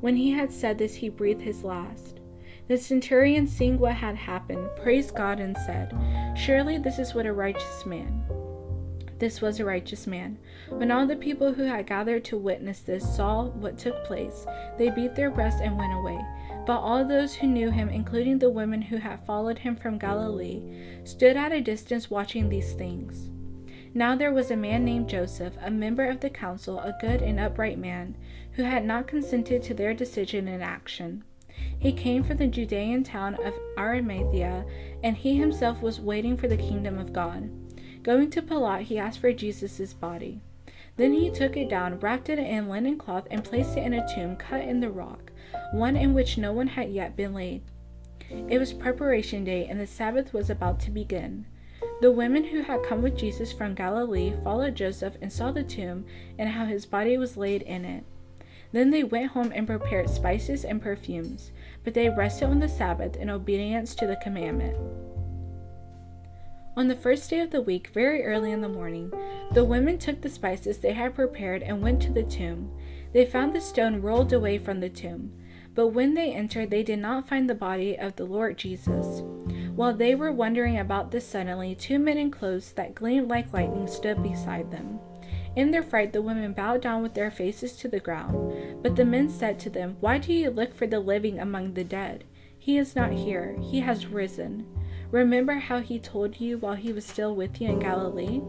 When 0.00 0.16
he 0.16 0.30
had 0.30 0.50
said 0.50 0.78
this, 0.78 0.94
he 0.94 1.10
breathed 1.10 1.42
his 1.42 1.62
last. 1.62 2.15
The 2.68 2.76
centurion, 2.76 3.46
seeing 3.46 3.78
what 3.78 3.94
had 3.94 4.16
happened, 4.16 4.68
praised 4.82 5.14
God 5.14 5.38
and 5.38 5.56
said, 5.56 5.92
Surely 6.36 6.78
this 6.78 6.98
is 6.98 7.14
what 7.14 7.26
a 7.26 7.32
righteous 7.32 7.86
man. 7.86 8.24
This 9.18 9.40
was 9.40 9.60
a 9.60 9.64
righteous 9.64 10.06
man. 10.06 10.38
When 10.68 10.90
all 10.90 11.06
the 11.06 11.16
people 11.16 11.54
who 11.54 11.62
had 11.62 11.86
gathered 11.86 12.24
to 12.26 12.36
witness 12.36 12.80
this 12.80 13.16
saw 13.16 13.44
what 13.44 13.78
took 13.78 14.04
place, 14.04 14.44
they 14.78 14.90
beat 14.90 15.14
their 15.14 15.30
breasts 15.30 15.60
and 15.62 15.78
went 15.78 15.94
away. 15.94 16.20
But 16.66 16.80
all 16.80 17.04
those 17.04 17.34
who 17.34 17.46
knew 17.46 17.70
him, 17.70 17.88
including 17.88 18.40
the 18.40 18.50
women 18.50 18.82
who 18.82 18.96
had 18.96 19.24
followed 19.24 19.60
him 19.60 19.76
from 19.76 19.98
Galilee, 19.98 20.60
stood 21.04 21.36
at 21.36 21.52
a 21.52 21.60
distance 21.60 22.10
watching 22.10 22.48
these 22.48 22.72
things. 22.72 23.30
Now 23.94 24.16
there 24.16 24.32
was 24.32 24.50
a 24.50 24.56
man 24.56 24.84
named 24.84 25.08
Joseph, 25.08 25.54
a 25.62 25.70
member 25.70 26.04
of 26.04 26.20
the 26.20 26.28
council, 26.28 26.80
a 26.80 26.98
good 27.00 27.22
and 27.22 27.40
upright 27.40 27.78
man, 27.78 28.16
who 28.52 28.64
had 28.64 28.84
not 28.84 29.06
consented 29.06 29.62
to 29.62 29.74
their 29.74 29.94
decision 29.94 30.48
and 30.48 30.62
action. 30.62 31.24
He 31.78 31.92
came 31.92 32.24
from 32.24 32.38
the 32.38 32.46
Judean 32.46 33.04
town 33.04 33.34
of 33.44 33.54
Arimathea, 33.78 34.64
and 35.02 35.16
he 35.16 35.36
himself 35.36 35.82
was 35.82 36.00
waiting 36.00 36.36
for 36.36 36.48
the 36.48 36.56
kingdom 36.56 36.98
of 36.98 37.12
God. 37.12 37.50
Going 38.02 38.30
to 38.30 38.42
Pilate, 38.42 38.86
he 38.86 38.98
asked 38.98 39.20
for 39.20 39.32
Jesus' 39.32 39.92
body. 39.92 40.40
Then 40.96 41.12
he 41.12 41.30
took 41.30 41.56
it 41.56 41.68
down, 41.68 42.00
wrapped 42.00 42.28
it 42.28 42.38
in 42.38 42.68
linen 42.68 42.98
cloth, 42.98 43.26
and 43.30 43.44
placed 43.44 43.76
it 43.76 43.84
in 43.84 43.92
a 43.92 44.14
tomb 44.14 44.36
cut 44.36 44.62
in 44.62 44.80
the 44.80 44.90
rock, 44.90 45.30
one 45.72 45.96
in 45.96 46.14
which 46.14 46.38
no 46.38 46.52
one 46.52 46.68
had 46.68 46.90
yet 46.90 47.16
been 47.16 47.34
laid. 47.34 47.62
It 48.30 48.58
was 48.58 48.72
preparation 48.72 49.44
day, 49.44 49.66
and 49.66 49.78
the 49.78 49.86
Sabbath 49.86 50.32
was 50.32 50.50
about 50.50 50.80
to 50.80 50.90
begin. 50.90 51.46
The 52.00 52.10
women 52.10 52.44
who 52.44 52.62
had 52.62 52.82
come 52.82 53.02
with 53.02 53.16
Jesus 53.16 53.52
from 53.52 53.74
Galilee 53.74 54.34
followed 54.42 54.74
Joseph 54.74 55.16
and 55.20 55.32
saw 55.32 55.52
the 55.52 55.62
tomb 55.62 56.04
and 56.38 56.50
how 56.50 56.64
his 56.64 56.86
body 56.86 57.16
was 57.16 57.36
laid 57.36 57.62
in 57.62 57.84
it. 57.84 58.04
Then 58.76 58.90
they 58.90 59.04
went 59.04 59.30
home 59.30 59.52
and 59.54 59.66
prepared 59.66 60.10
spices 60.10 60.62
and 60.62 60.82
perfumes, 60.82 61.50
but 61.82 61.94
they 61.94 62.10
rested 62.10 62.50
on 62.50 62.58
the 62.58 62.68
Sabbath 62.68 63.16
in 63.16 63.30
obedience 63.30 63.94
to 63.94 64.06
the 64.06 64.20
commandment. 64.22 64.76
On 66.76 66.86
the 66.86 66.94
first 66.94 67.30
day 67.30 67.40
of 67.40 67.52
the 67.52 67.62
week, 67.62 67.88
very 67.94 68.22
early 68.26 68.52
in 68.52 68.60
the 68.60 68.68
morning, 68.68 69.10
the 69.52 69.64
women 69.64 69.96
took 69.96 70.20
the 70.20 70.28
spices 70.28 70.76
they 70.76 70.92
had 70.92 71.14
prepared 71.14 71.62
and 71.62 71.80
went 71.80 72.02
to 72.02 72.12
the 72.12 72.22
tomb. 72.22 72.70
They 73.14 73.24
found 73.24 73.54
the 73.54 73.62
stone 73.62 74.02
rolled 74.02 74.34
away 74.34 74.58
from 74.58 74.80
the 74.80 74.90
tomb, 74.90 75.32
but 75.74 75.86
when 75.86 76.12
they 76.12 76.34
entered, 76.34 76.68
they 76.68 76.82
did 76.82 76.98
not 76.98 77.26
find 77.26 77.48
the 77.48 77.54
body 77.54 77.98
of 77.98 78.16
the 78.16 78.26
Lord 78.26 78.58
Jesus. 78.58 79.22
While 79.74 79.94
they 79.94 80.14
were 80.14 80.32
wondering 80.32 80.78
about 80.78 81.12
this 81.12 81.26
suddenly, 81.26 81.74
two 81.74 81.98
men 81.98 82.18
in 82.18 82.30
clothes 82.30 82.72
that 82.72 82.94
gleamed 82.94 83.28
like 83.28 83.54
lightning 83.54 83.86
stood 83.86 84.22
beside 84.22 84.70
them. 84.70 84.98
In 85.56 85.70
their 85.70 85.82
fright, 85.82 86.12
the 86.12 86.20
women 86.20 86.52
bowed 86.52 86.82
down 86.82 87.02
with 87.02 87.14
their 87.14 87.30
faces 87.30 87.72
to 87.76 87.88
the 87.88 87.98
ground. 87.98 88.52
But 88.82 88.96
the 88.96 89.04
men 89.04 89.28
said 89.28 89.58
to 89.60 89.70
them, 89.70 89.96
Why 90.00 90.18
do 90.18 90.32
you 90.32 90.50
look 90.50 90.74
for 90.74 90.86
the 90.86 91.00
living 91.00 91.38
among 91.38 91.74
the 91.74 91.84
dead? 91.84 92.24
He 92.58 92.78
is 92.78 92.96
not 92.96 93.12
here, 93.12 93.56
he 93.60 93.80
has 93.80 94.06
risen. 94.06 94.66
Remember 95.10 95.54
how 95.54 95.80
he 95.80 95.98
told 95.98 96.40
you 96.40 96.58
while 96.58 96.74
he 96.74 96.92
was 96.92 97.04
still 97.04 97.34
with 97.34 97.60
you 97.60 97.68
in 97.68 97.78
Galilee? 97.78 98.40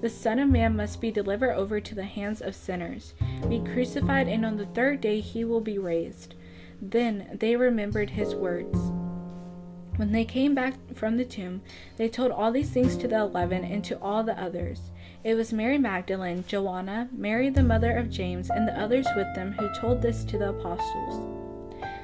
The 0.00 0.08
Son 0.08 0.38
of 0.38 0.48
Man 0.48 0.74
must 0.74 1.00
be 1.00 1.10
delivered 1.10 1.54
over 1.54 1.78
to 1.80 1.94
the 1.94 2.04
hands 2.04 2.40
of 2.40 2.56
sinners, 2.56 3.14
be 3.48 3.60
crucified, 3.60 4.26
and 4.26 4.44
on 4.44 4.56
the 4.56 4.66
third 4.66 5.00
day 5.00 5.20
he 5.20 5.44
will 5.44 5.60
be 5.60 5.78
raised. 5.78 6.34
Then 6.82 7.36
they 7.38 7.54
remembered 7.54 8.10
his 8.10 8.34
words. 8.34 8.76
When 9.96 10.12
they 10.12 10.24
came 10.24 10.54
back 10.54 10.74
from 10.94 11.16
the 11.16 11.24
tomb, 11.24 11.60
they 11.96 12.08
told 12.08 12.32
all 12.32 12.50
these 12.50 12.70
things 12.70 12.96
to 12.96 13.06
the 13.06 13.20
eleven 13.20 13.64
and 13.64 13.84
to 13.84 14.00
all 14.00 14.24
the 14.24 14.40
others. 14.40 14.90
It 15.22 15.34
was 15.34 15.52
Mary 15.52 15.76
Magdalene, 15.76 16.44
Joanna, 16.46 17.10
Mary 17.12 17.50
the 17.50 17.62
mother 17.62 17.94
of 17.94 18.08
James, 18.08 18.48
and 18.48 18.66
the 18.66 18.80
others 18.80 19.06
with 19.14 19.26
them 19.34 19.52
who 19.52 19.68
told 19.78 20.00
this 20.00 20.24
to 20.24 20.38
the 20.38 20.48
apostles. 20.48 21.26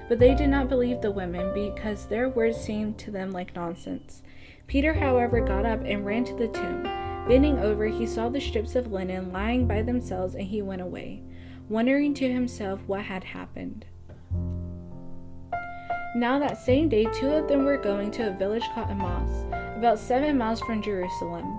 But 0.07 0.19
they 0.19 0.35
did 0.35 0.51
not 0.51 0.69
believe 0.69 1.01
the 1.01 1.11
women 1.11 1.55
because 1.55 2.05
their 2.05 2.29
words 2.29 2.59
seemed 2.59 2.99
to 2.99 3.11
them 3.11 3.31
like 3.31 3.57
nonsense. 3.57 4.23
Peter, 4.67 4.93
however, 4.93 5.41
got 5.41 5.65
up 5.65 5.81
and 5.83 6.05
ran 6.05 6.25
to 6.27 6.35
the 6.35 6.49
tomb. 6.49 6.83
Bending 7.27 7.59
over, 7.59 7.87
he 7.87 8.05
saw 8.05 8.29
the 8.29 8.39
strips 8.39 8.75
of 8.75 8.93
linen 8.93 9.33
lying 9.33 9.67
by 9.67 9.81
themselves, 9.81 10.35
and 10.35 10.49
he 10.49 10.61
went 10.61 10.83
away, 10.83 11.23
wondering 11.71 12.13
to 12.15 12.31
himself 12.31 12.81
what 12.87 13.01
had 13.01 13.25
happened. 13.25 13.87
Now, 16.15 16.39
that 16.39 16.59
same 16.59 16.91
day, 16.91 17.07
two 17.15 17.29
of 17.29 17.49
them 17.49 17.65
were 17.65 17.79
going 17.79 18.11
to 18.13 18.29
a 18.29 18.37
village 18.37 18.65
called 18.75 18.91
Emmaus, 18.91 19.47
about 19.77 19.99
seven 19.99 20.37
miles 20.37 20.61
from 20.61 20.83
Jerusalem. 20.83 21.59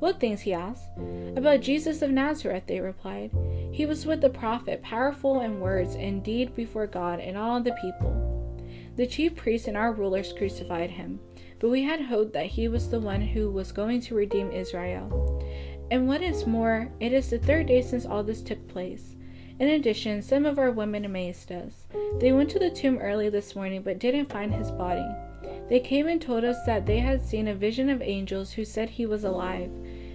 What 0.00 0.18
things? 0.18 0.40
he 0.40 0.52
asked. 0.52 0.88
About 1.36 1.60
Jesus 1.60 2.02
of 2.02 2.10
Nazareth, 2.10 2.64
they 2.66 2.80
replied. 2.80 3.30
He 3.70 3.86
was 3.86 4.06
with 4.06 4.22
the 4.22 4.30
prophet, 4.30 4.82
powerful 4.82 5.40
in 5.40 5.60
words 5.60 5.94
and 5.94 6.24
deed 6.24 6.54
before 6.56 6.86
God 6.86 7.20
and 7.20 7.36
all 7.36 7.60
the 7.60 7.76
people. 7.80 8.30
The 8.96 9.06
chief 9.06 9.36
priests 9.36 9.68
and 9.68 9.76
our 9.76 9.92
rulers 9.92 10.32
crucified 10.32 10.90
him, 10.90 11.20
but 11.58 11.70
we 11.70 11.82
had 11.82 12.00
hoped 12.00 12.32
that 12.32 12.46
he 12.46 12.68
was 12.68 12.88
the 12.88 12.98
one 12.98 13.20
who 13.20 13.50
was 13.50 13.72
going 13.72 14.00
to 14.02 14.14
redeem 14.14 14.50
Israel. 14.50 15.44
And 15.90 16.08
what 16.08 16.22
is 16.22 16.46
more, 16.46 16.90
it 16.98 17.12
is 17.12 17.30
the 17.30 17.38
third 17.38 17.66
day 17.66 17.82
since 17.82 18.06
all 18.06 18.22
this 18.22 18.42
took 18.42 18.66
place. 18.68 19.16
In 19.58 19.68
addition, 19.68 20.22
some 20.22 20.46
of 20.46 20.58
our 20.58 20.70
women 20.70 21.04
amazed 21.04 21.52
us. 21.52 21.84
They 22.18 22.32
went 22.32 22.48
to 22.50 22.58
the 22.58 22.70
tomb 22.70 22.98
early 22.98 23.28
this 23.28 23.54
morning 23.54 23.82
but 23.82 23.98
didn't 23.98 24.32
find 24.32 24.54
his 24.54 24.70
body. 24.70 25.04
They 25.70 25.80
came 25.80 26.08
and 26.08 26.20
told 26.20 26.44
us 26.44 26.62
that 26.66 26.84
they 26.84 26.98
had 26.98 27.22
seen 27.22 27.46
a 27.46 27.54
vision 27.54 27.88
of 27.88 28.02
angels 28.02 28.52
who 28.52 28.64
said 28.64 28.90
he 28.90 29.06
was 29.06 29.22
alive. 29.22 29.70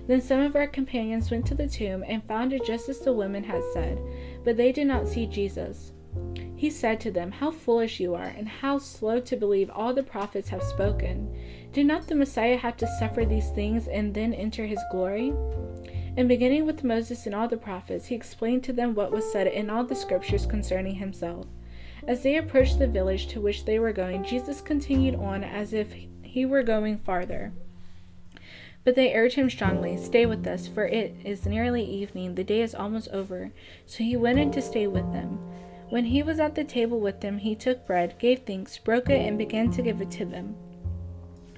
Then 0.05 0.19
some 0.21 0.41
of 0.41 0.55
our 0.55 0.67
companions 0.67 1.31
went 1.31 1.47
to 1.47 1.55
the 1.55 1.67
tomb 1.67 2.03
and 2.05 2.21
found 2.25 2.51
it 2.51 2.65
just 2.65 2.89
as 2.89 2.99
the 2.99 3.13
women 3.13 3.45
had 3.45 3.63
said, 3.73 3.97
but 4.43 4.57
they 4.57 4.73
did 4.73 4.85
not 4.85 5.07
see 5.07 5.25
Jesus. 5.25 5.93
He 6.57 6.69
said 6.69 6.99
to 7.01 7.11
them, 7.11 7.31
How 7.31 7.51
foolish 7.51 8.01
you 8.01 8.15
are, 8.15 8.33
and 8.37 8.47
how 8.47 8.79
slow 8.79 9.21
to 9.21 9.35
believe 9.37 9.69
all 9.69 9.93
the 9.93 10.03
prophets 10.03 10.49
have 10.49 10.61
spoken. 10.61 11.33
Did 11.71 11.85
not 11.85 12.07
the 12.07 12.15
Messiah 12.15 12.57
have 12.57 12.75
to 12.77 12.97
suffer 12.99 13.25
these 13.25 13.49
things 13.51 13.87
and 13.87 14.13
then 14.13 14.33
enter 14.33 14.65
his 14.65 14.79
glory? 14.91 15.33
And 16.17 16.27
beginning 16.27 16.65
with 16.65 16.83
Moses 16.83 17.25
and 17.25 17.33
all 17.33 17.47
the 17.47 17.57
prophets, 17.57 18.07
he 18.07 18.15
explained 18.15 18.63
to 18.65 18.73
them 18.73 18.93
what 18.93 19.11
was 19.11 19.29
said 19.31 19.47
in 19.47 19.69
all 19.69 19.83
the 19.85 19.95
scriptures 19.95 20.45
concerning 20.45 20.95
himself. 20.95 21.45
As 22.07 22.21
they 22.21 22.37
approached 22.37 22.77
the 22.77 22.87
village 22.87 23.27
to 23.27 23.41
which 23.41 23.65
they 23.65 23.79
were 23.79 23.91
going, 23.91 24.23
Jesus 24.23 24.61
continued 24.61 25.15
on 25.15 25.43
as 25.43 25.73
if 25.73 25.93
he 26.21 26.45
were 26.45 26.63
going 26.63 26.99
farther. 26.99 27.51
But 28.83 28.95
they 28.95 29.15
urged 29.15 29.35
him 29.35 29.49
strongly, 29.49 29.97
Stay 29.97 30.27
with 30.27 30.45
us, 30.45 30.67
for 30.67 30.85
it 30.85 31.15
is 31.23 31.47
nearly 31.47 31.83
evening, 31.83 32.35
the 32.35 32.43
day 32.43 32.61
is 32.61 32.75
almost 32.75 33.09
over. 33.09 33.51
So 33.87 34.03
he 34.03 34.15
went 34.15 34.37
in 34.37 34.51
to 34.51 34.61
stay 34.61 34.85
with 34.85 35.11
them. 35.11 35.39
When 35.89 36.05
he 36.05 36.21
was 36.21 36.39
at 36.39 36.53
the 36.53 36.63
table 36.63 36.99
with 36.99 37.21
them, 37.21 37.39
he 37.39 37.55
took 37.55 37.87
bread, 37.87 38.19
gave 38.19 38.41
thanks, 38.41 38.77
broke 38.77 39.09
it, 39.09 39.25
and 39.25 39.37
began 39.37 39.71
to 39.71 39.81
give 39.81 40.01
it 40.01 40.11
to 40.11 40.25
them. 40.25 40.55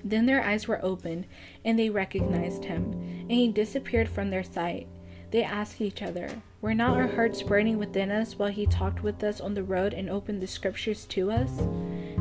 Then 0.04 0.26
their 0.26 0.44
eyes 0.44 0.68
were 0.68 0.84
opened, 0.84 1.26
and 1.66 1.78
they 1.78 1.90
recognized 1.90 2.66
him, 2.66 2.94
and 2.94 3.32
he 3.32 3.50
disappeared 3.50 4.08
from 4.08 4.30
their 4.30 4.44
sight. 4.44 4.88
They 5.32 5.44
asked 5.44 5.82
each 5.82 6.02
other, 6.02 6.30
Were 6.60 6.74
not 6.74 6.98
our 6.98 7.08
hearts 7.08 7.44
burning 7.44 7.78
within 7.78 8.10
us 8.10 8.40
while 8.40 8.50
he 8.50 8.66
talked 8.66 9.04
with 9.04 9.24
us 9.24 9.40
on 9.40 9.54
the 9.54 9.64
road 9.64 9.94
and 9.94 10.10
opened 10.10 10.42
the 10.42 10.48
scriptures 10.48 11.06
to 11.06 11.30
us? 11.30 11.52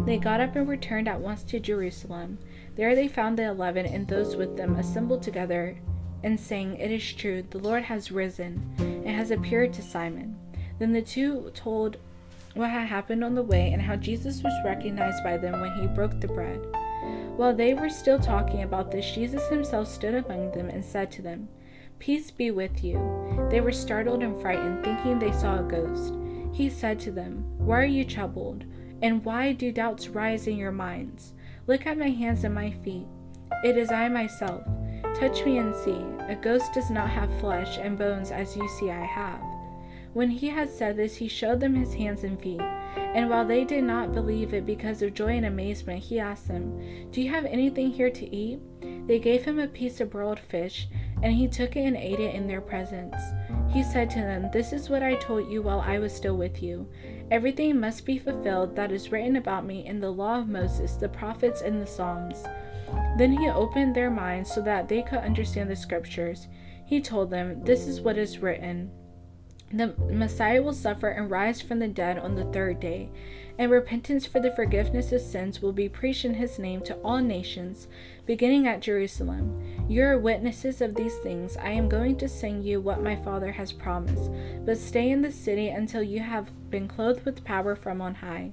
They 0.05 0.19
got 0.19 0.41
up 0.41 0.55
and 0.57 0.69
returned 0.69 1.09
at 1.09 1.21
once 1.21 1.43
to 1.45 1.59
Jerusalem. 1.59 2.39
There 2.77 2.95
they 2.95 3.09
found 3.09 3.39
the 3.39 3.45
eleven 3.45 3.87
and 3.87 4.07
those 4.07 4.37
with 4.37 4.59
them 4.59 4.77
assembled 4.77 5.23
together, 5.23 5.79
and 6.23 6.39
saying, 6.39 6.77
It 6.77 6.91
is 6.91 7.13
true, 7.15 7.45
the 7.49 7.59
Lord 7.59 7.85
has 7.85 8.13
risen, 8.13 8.75
and 8.79 9.09
has 9.09 9.31
appeared 9.31 9.73
to 9.73 9.83
Simon. 9.83 10.37
Then 10.79 10.93
the 10.93 11.01
two 11.01 11.51
told 11.55 11.97
what 12.53 12.69
had 12.71 12.89
happened 12.89 13.25
on 13.25 13.35
the 13.35 13.43
way 13.43 13.73
and 13.73 13.81
how 13.81 13.97
Jesus 13.97 14.43
was 14.43 14.65
recognized 14.65 15.25
by 15.25 15.39
them 15.39 15.61
when 15.61 15.73
he 15.81 15.87
broke 15.87 16.21
the 16.21 16.29
bread. 16.29 16.61
While 17.37 17.55
they 17.55 17.73
were 17.73 17.89
still 17.89 18.19
talking 18.19 18.63
about 18.63 18.91
this, 18.91 19.15
Jesus 19.15 19.49
himself 19.49 19.89
stood 19.89 20.15
among 20.15 20.53
them 20.53 20.69
and 20.69 20.85
said 20.85 21.11
to 21.13 21.23
them, 21.23 21.49
Peace 21.99 22.31
be 22.31 22.51
with 22.51 22.85
you. 22.85 23.49
They 23.51 23.61
were 23.61 23.73
startled 23.73 24.23
and 24.23 24.41
frightened, 24.41 24.85
thinking 24.85 25.19
they 25.19 25.33
saw 25.33 25.59
a 25.61 25.63
ghost. 25.63 26.15
He 26.53 26.69
said 26.69 26.99
to 27.01 27.11
them, 27.11 27.45
Why 27.59 27.83
are 27.83 27.85
you 27.85 28.05
troubled? 28.05 28.65
And 29.03 29.25
why 29.25 29.53
do 29.53 29.73
doubts 29.73 30.09
rise 30.09 30.47
in 30.47 30.57
your 30.57 30.73
minds? 30.73 31.33
Look 31.67 31.87
at 31.87 31.99
my 31.99 32.09
hands 32.09 32.45
and 32.45 32.55
my 32.55 32.71
feet. 32.71 33.07
It 33.65 33.77
is 33.77 33.91
I 33.91 34.09
myself. 34.09 34.63
Touch 35.15 35.45
me 35.45 35.59
and 35.59 35.75
see. 35.75 36.05
A 36.29 36.39
ghost 36.41 36.73
does 36.75 36.91
not 36.91 37.09
have 37.09 37.41
flesh 37.41 37.79
and 37.79 37.99
bones 37.99 38.31
as 38.31 38.57
you 38.57 38.69
see 38.69 38.91
I 38.91 39.05
have. 39.05 39.41
When 40.13 40.31
he 40.31 40.49
had 40.49 40.71
said 40.71 40.97
this, 40.97 41.17
he 41.17 41.29
showed 41.29 41.61
them 41.61 41.75
his 41.75 41.95
hands 41.95 42.25
and 42.25 42.41
feet. 42.41 42.61
And 42.61 43.29
while 43.29 43.45
they 43.47 43.65
did 43.65 43.85
not 43.85 44.13
believe 44.13 44.55
it 44.55 44.65
because 44.65 45.03
of 45.03 45.15
joy 45.15 45.37
and 45.37 45.47
amazement, 45.47 46.05
he 46.05 46.19
asked 46.19 46.49
them, 46.49 47.11
Do 47.11 47.21
you 47.21 47.31
have 47.31 47.45
anything 47.45 47.91
here 47.91 48.11
to 48.11 48.35
eat? 48.35 48.61
They 49.07 49.19
gave 49.19 49.45
him 49.45 49.59
a 49.59 49.69
piece 49.69 50.01
of 50.01 50.11
broiled 50.11 50.41
fish, 50.41 50.89
and 51.23 51.33
he 51.33 51.49
took 51.49 51.77
it 51.77 51.85
and 51.85 51.97
ate 51.97 52.21
it 52.21 52.35
in 52.35 52.47
their 52.47 52.61
presence. 52.61 53.17
He 53.71 53.83
said 53.83 54.11
to 54.11 54.21
them, 54.21 54.51
This 54.53 54.73
is 54.73 54.89
what 54.89 55.03
I 55.03 55.15
told 55.17 55.51
you 55.51 55.63
while 55.63 55.81
I 55.81 55.99
was 55.99 56.15
still 56.15 56.37
with 56.37 56.63
you. 56.63 56.89
Everything 57.31 57.81
must 57.81 58.05
be 58.05 58.19
fulfilled 58.19 58.77
that 58.77 58.93
is 58.93 59.11
written 59.11 59.37
about 59.37 59.67
me 59.67 59.87
in 59.87 60.01
the 60.01 60.11
law 60.11 60.39
of 60.39 60.49
Moses, 60.49 60.95
the 60.95 61.09
prophets, 61.09 61.63
and 61.63 61.81
the 61.81 61.87
Psalms. 61.87 62.45
Then 63.19 63.33
he 63.33 63.49
opened 63.49 63.95
their 63.95 64.11
minds 64.11 64.53
so 64.53 64.61
that 64.63 64.89
they 64.89 65.03
could 65.03 65.19
understand 65.19 65.71
the 65.71 65.77
scriptures. 65.77 66.49
He 66.85 67.01
told 67.01 67.31
them, 67.31 67.65
This 67.65 67.87
is 67.87 68.01
what 68.01 68.19
is 68.19 68.39
written. 68.39 68.91
The 69.73 69.95
Messiah 70.11 70.63
will 70.63 70.73
suffer 70.73 71.09
and 71.09 71.29
rise 71.29 71.61
from 71.61 71.81
the 71.81 71.89
dead 71.89 72.19
on 72.19 72.37
the 72.37 72.45
third 72.45 72.79
day, 72.79 73.09
and 73.59 73.71
repentance 73.71 74.25
for 74.25 74.39
the 74.39 74.53
forgiveness 74.53 75.11
of 75.11 75.21
sins 75.21 75.61
will 75.61 75.73
be 75.73 75.89
preached 75.89 76.25
in 76.25 76.35
his 76.35 76.59
name 76.59 76.83
to 76.83 76.95
all 76.99 77.19
nations, 77.19 77.89
beginning 78.27 78.69
at 78.69 78.81
Jerusalem. 78.81 79.87
You 79.89 80.05
are 80.05 80.19
witnesses 80.19 80.81
of 80.81 80.95
these 80.95 81.17
things. 81.17 81.57
I 81.57 81.71
am 81.71 81.89
going 81.89 82.17
to 82.19 82.29
send 82.29 82.65
you 82.65 82.81
what 82.81 83.03
my 83.03 83.17
Father 83.17 83.51
has 83.53 83.73
promised, 83.73 84.31
but 84.65 84.79
stay 84.79 85.11
in 85.11 85.23
the 85.23 85.33
city 85.33 85.69
until 85.69 86.03
you 86.03 86.21
have 86.21 86.71
been 86.71 86.87
clothed 86.87 87.25
with 87.25 87.45
power 87.45 87.75
from 87.75 88.01
on 88.01 88.15
high. 88.15 88.53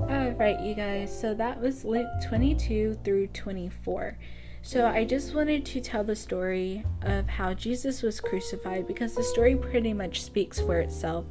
Alright, 0.00 0.60
you 0.60 0.74
guys, 0.74 1.16
so 1.16 1.34
that 1.34 1.60
was 1.60 1.84
Luke 1.84 2.08
22 2.26 2.98
through 3.04 3.28
24. 3.28 4.18
So 4.62 4.86
I 4.86 5.04
just 5.04 5.34
wanted 5.34 5.64
to 5.66 5.80
tell 5.80 6.04
the 6.04 6.14
story 6.14 6.84
of 7.02 7.26
how 7.26 7.54
Jesus 7.54 8.02
was 8.02 8.20
crucified 8.20 8.86
because 8.86 9.14
the 9.14 9.22
story 9.22 9.56
pretty 9.56 9.92
much 9.92 10.22
speaks 10.22 10.60
for 10.60 10.78
itself. 10.78 11.24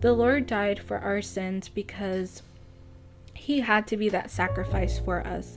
The 0.00 0.12
Lord 0.12 0.46
died 0.46 0.80
for 0.80 0.98
our 0.98 1.22
sins 1.22 1.68
because 1.68 2.42
he 3.32 3.60
had 3.60 3.86
to 3.88 3.96
be 3.96 4.08
that 4.10 4.30
sacrifice 4.30 4.98
for 4.98 5.26
us. 5.26 5.56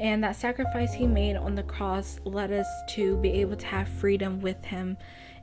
And 0.00 0.22
that 0.22 0.36
sacrifice 0.36 0.94
he 0.94 1.06
made 1.06 1.36
on 1.36 1.56
the 1.56 1.64
cross 1.64 2.20
led 2.24 2.52
us 2.52 2.68
to 2.90 3.16
be 3.16 3.32
able 3.40 3.56
to 3.56 3.66
have 3.66 3.88
freedom 3.88 4.40
with 4.40 4.64
him 4.66 4.96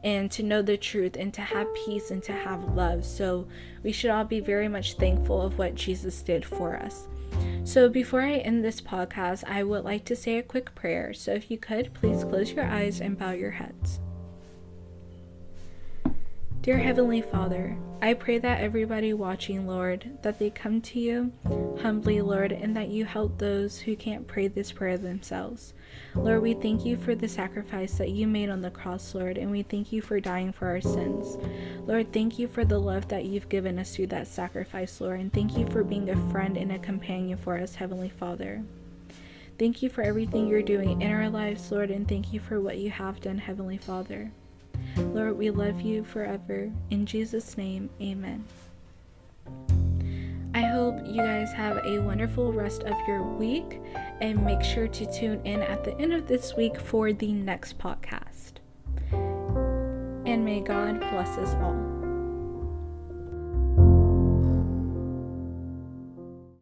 and 0.03 0.31
to 0.31 0.43
know 0.43 0.61
the 0.61 0.77
truth 0.77 1.17
and 1.17 1.33
to 1.33 1.41
have 1.41 1.67
peace 1.85 2.11
and 2.11 2.23
to 2.23 2.31
have 2.31 2.75
love. 2.75 3.03
So 3.03 3.47
we 3.83 3.91
should 3.91 4.11
all 4.11 4.23
be 4.23 4.39
very 4.39 4.69
much 4.69 4.93
thankful 4.93 5.41
of 5.41 5.57
what 5.57 5.75
Jesus 5.75 6.21
did 6.21 6.45
for 6.45 6.77
us. 6.77 7.07
So, 7.63 7.89
before 7.89 8.21
I 8.21 8.33
end 8.33 8.63
this 8.63 8.79
podcast, 8.79 9.43
I 9.45 9.63
would 9.63 9.83
like 9.83 10.05
to 10.05 10.15
say 10.15 10.38
a 10.38 10.43
quick 10.43 10.75
prayer. 10.75 11.13
So, 11.13 11.33
if 11.33 11.49
you 11.49 11.57
could, 11.57 11.93
please 11.93 12.23
close 12.23 12.51
your 12.51 12.65
eyes 12.65 13.01
and 13.01 13.17
bow 13.17 13.31
your 13.31 13.51
heads. 13.51 13.99
Dear 16.61 16.77
Heavenly 16.79 17.21
Father, 17.21 17.77
I 18.01 18.13
pray 18.13 18.39
that 18.39 18.61
everybody 18.61 19.13
watching, 19.13 19.67
Lord, 19.67 20.17
that 20.23 20.39
they 20.39 20.49
come 20.49 20.81
to 20.81 20.99
you 20.99 21.31
humbly, 21.81 22.21
Lord, 22.21 22.51
and 22.51 22.75
that 22.75 22.89
you 22.89 23.05
help 23.05 23.38
those 23.38 23.79
who 23.79 23.95
can't 23.95 24.27
pray 24.27 24.47
this 24.47 24.71
prayer 24.71 24.97
themselves. 24.97 25.73
Lord, 26.15 26.41
we 26.41 26.54
thank 26.54 26.86
you 26.86 26.95
for 26.97 27.13
the 27.13 27.28
sacrifice 27.28 27.97
that 27.97 28.10
you 28.10 28.25
made 28.25 28.49
on 28.49 28.62
the 28.62 28.71
cross, 28.71 29.13
Lord, 29.13 29.38
and 29.38 29.51
we 29.51 29.63
thank 29.63 29.91
you 29.91 30.01
for 30.01 30.19
dying 30.19 30.51
for 30.54 30.67
our 30.67 30.82
sins. 30.82 31.38
Lord, 31.86 32.13
thank 32.13 32.39
you 32.39 32.47
for 32.47 32.63
the 32.63 32.80
love 32.80 33.10
that 33.10 33.25
you've 33.25 33.49
given 33.49 33.78
us 33.78 33.95
through 33.95 34.08
that 34.08 34.28
sacrifice, 34.28 35.01
Lord, 35.01 35.19
and 35.19 35.32
thank 35.32 35.58
you 35.58 35.67
for 35.67 35.84
being 35.84 36.10
a 36.10 36.32
friend 36.32 36.58
and 36.58 36.71
a 36.71 36.80
companion 36.80 37.38
for 37.38 37.58
us, 37.58 37.75
Heavenly 37.75 38.10
Father. 38.10 38.63
Thank 39.60 39.84
you 39.84 39.89
for 39.89 40.01
everything 40.01 40.47
you're 40.47 40.62
doing 40.62 41.01
in 41.01 41.12
our 41.12 41.30
lives, 41.30 41.71
Lord, 41.71 41.91
and 41.91 42.08
thank 42.08 42.34
you 42.34 42.39
for 42.39 42.60
what 42.60 42.78
you 42.78 42.89
have 42.91 43.21
done, 43.21 43.38
Heavenly 43.38 43.78
Father. 43.78 44.32
Lord, 44.97 45.38
we 45.38 45.49
love 45.49 45.82
you 45.82 46.04
forever. 46.04 46.71
In 46.89 47.06
Jesus' 47.06 47.58
name, 47.58 47.89
amen. 48.01 48.45
I 50.54 50.62
hope 50.62 51.06
you 51.06 51.17
guys 51.17 51.51
have 51.51 51.86
a 51.86 51.99
wonderful 51.99 52.54
rest 52.54 52.84
of 52.84 52.95
your 53.08 53.21
week 53.23 53.82
and 54.21 54.43
make 54.43 54.63
sure 54.63 54.88
to 54.88 55.12
tune 55.12 55.41
in 55.45 55.62
at 55.62 55.84
the 55.84 55.97
end 55.99 56.13
of 56.13 56.28
this 56.28 56.56
week 56.56 56.80
for 56.80 57.13
the 57.13 57.34
next 57.34 57.78
podcast. 57.78 58.54
And 59.12 60.43
may 60.43 60.62
God 60.62 60.99
bless 60.99 61.38
us 61.38 61.54
all. 61.56 61.94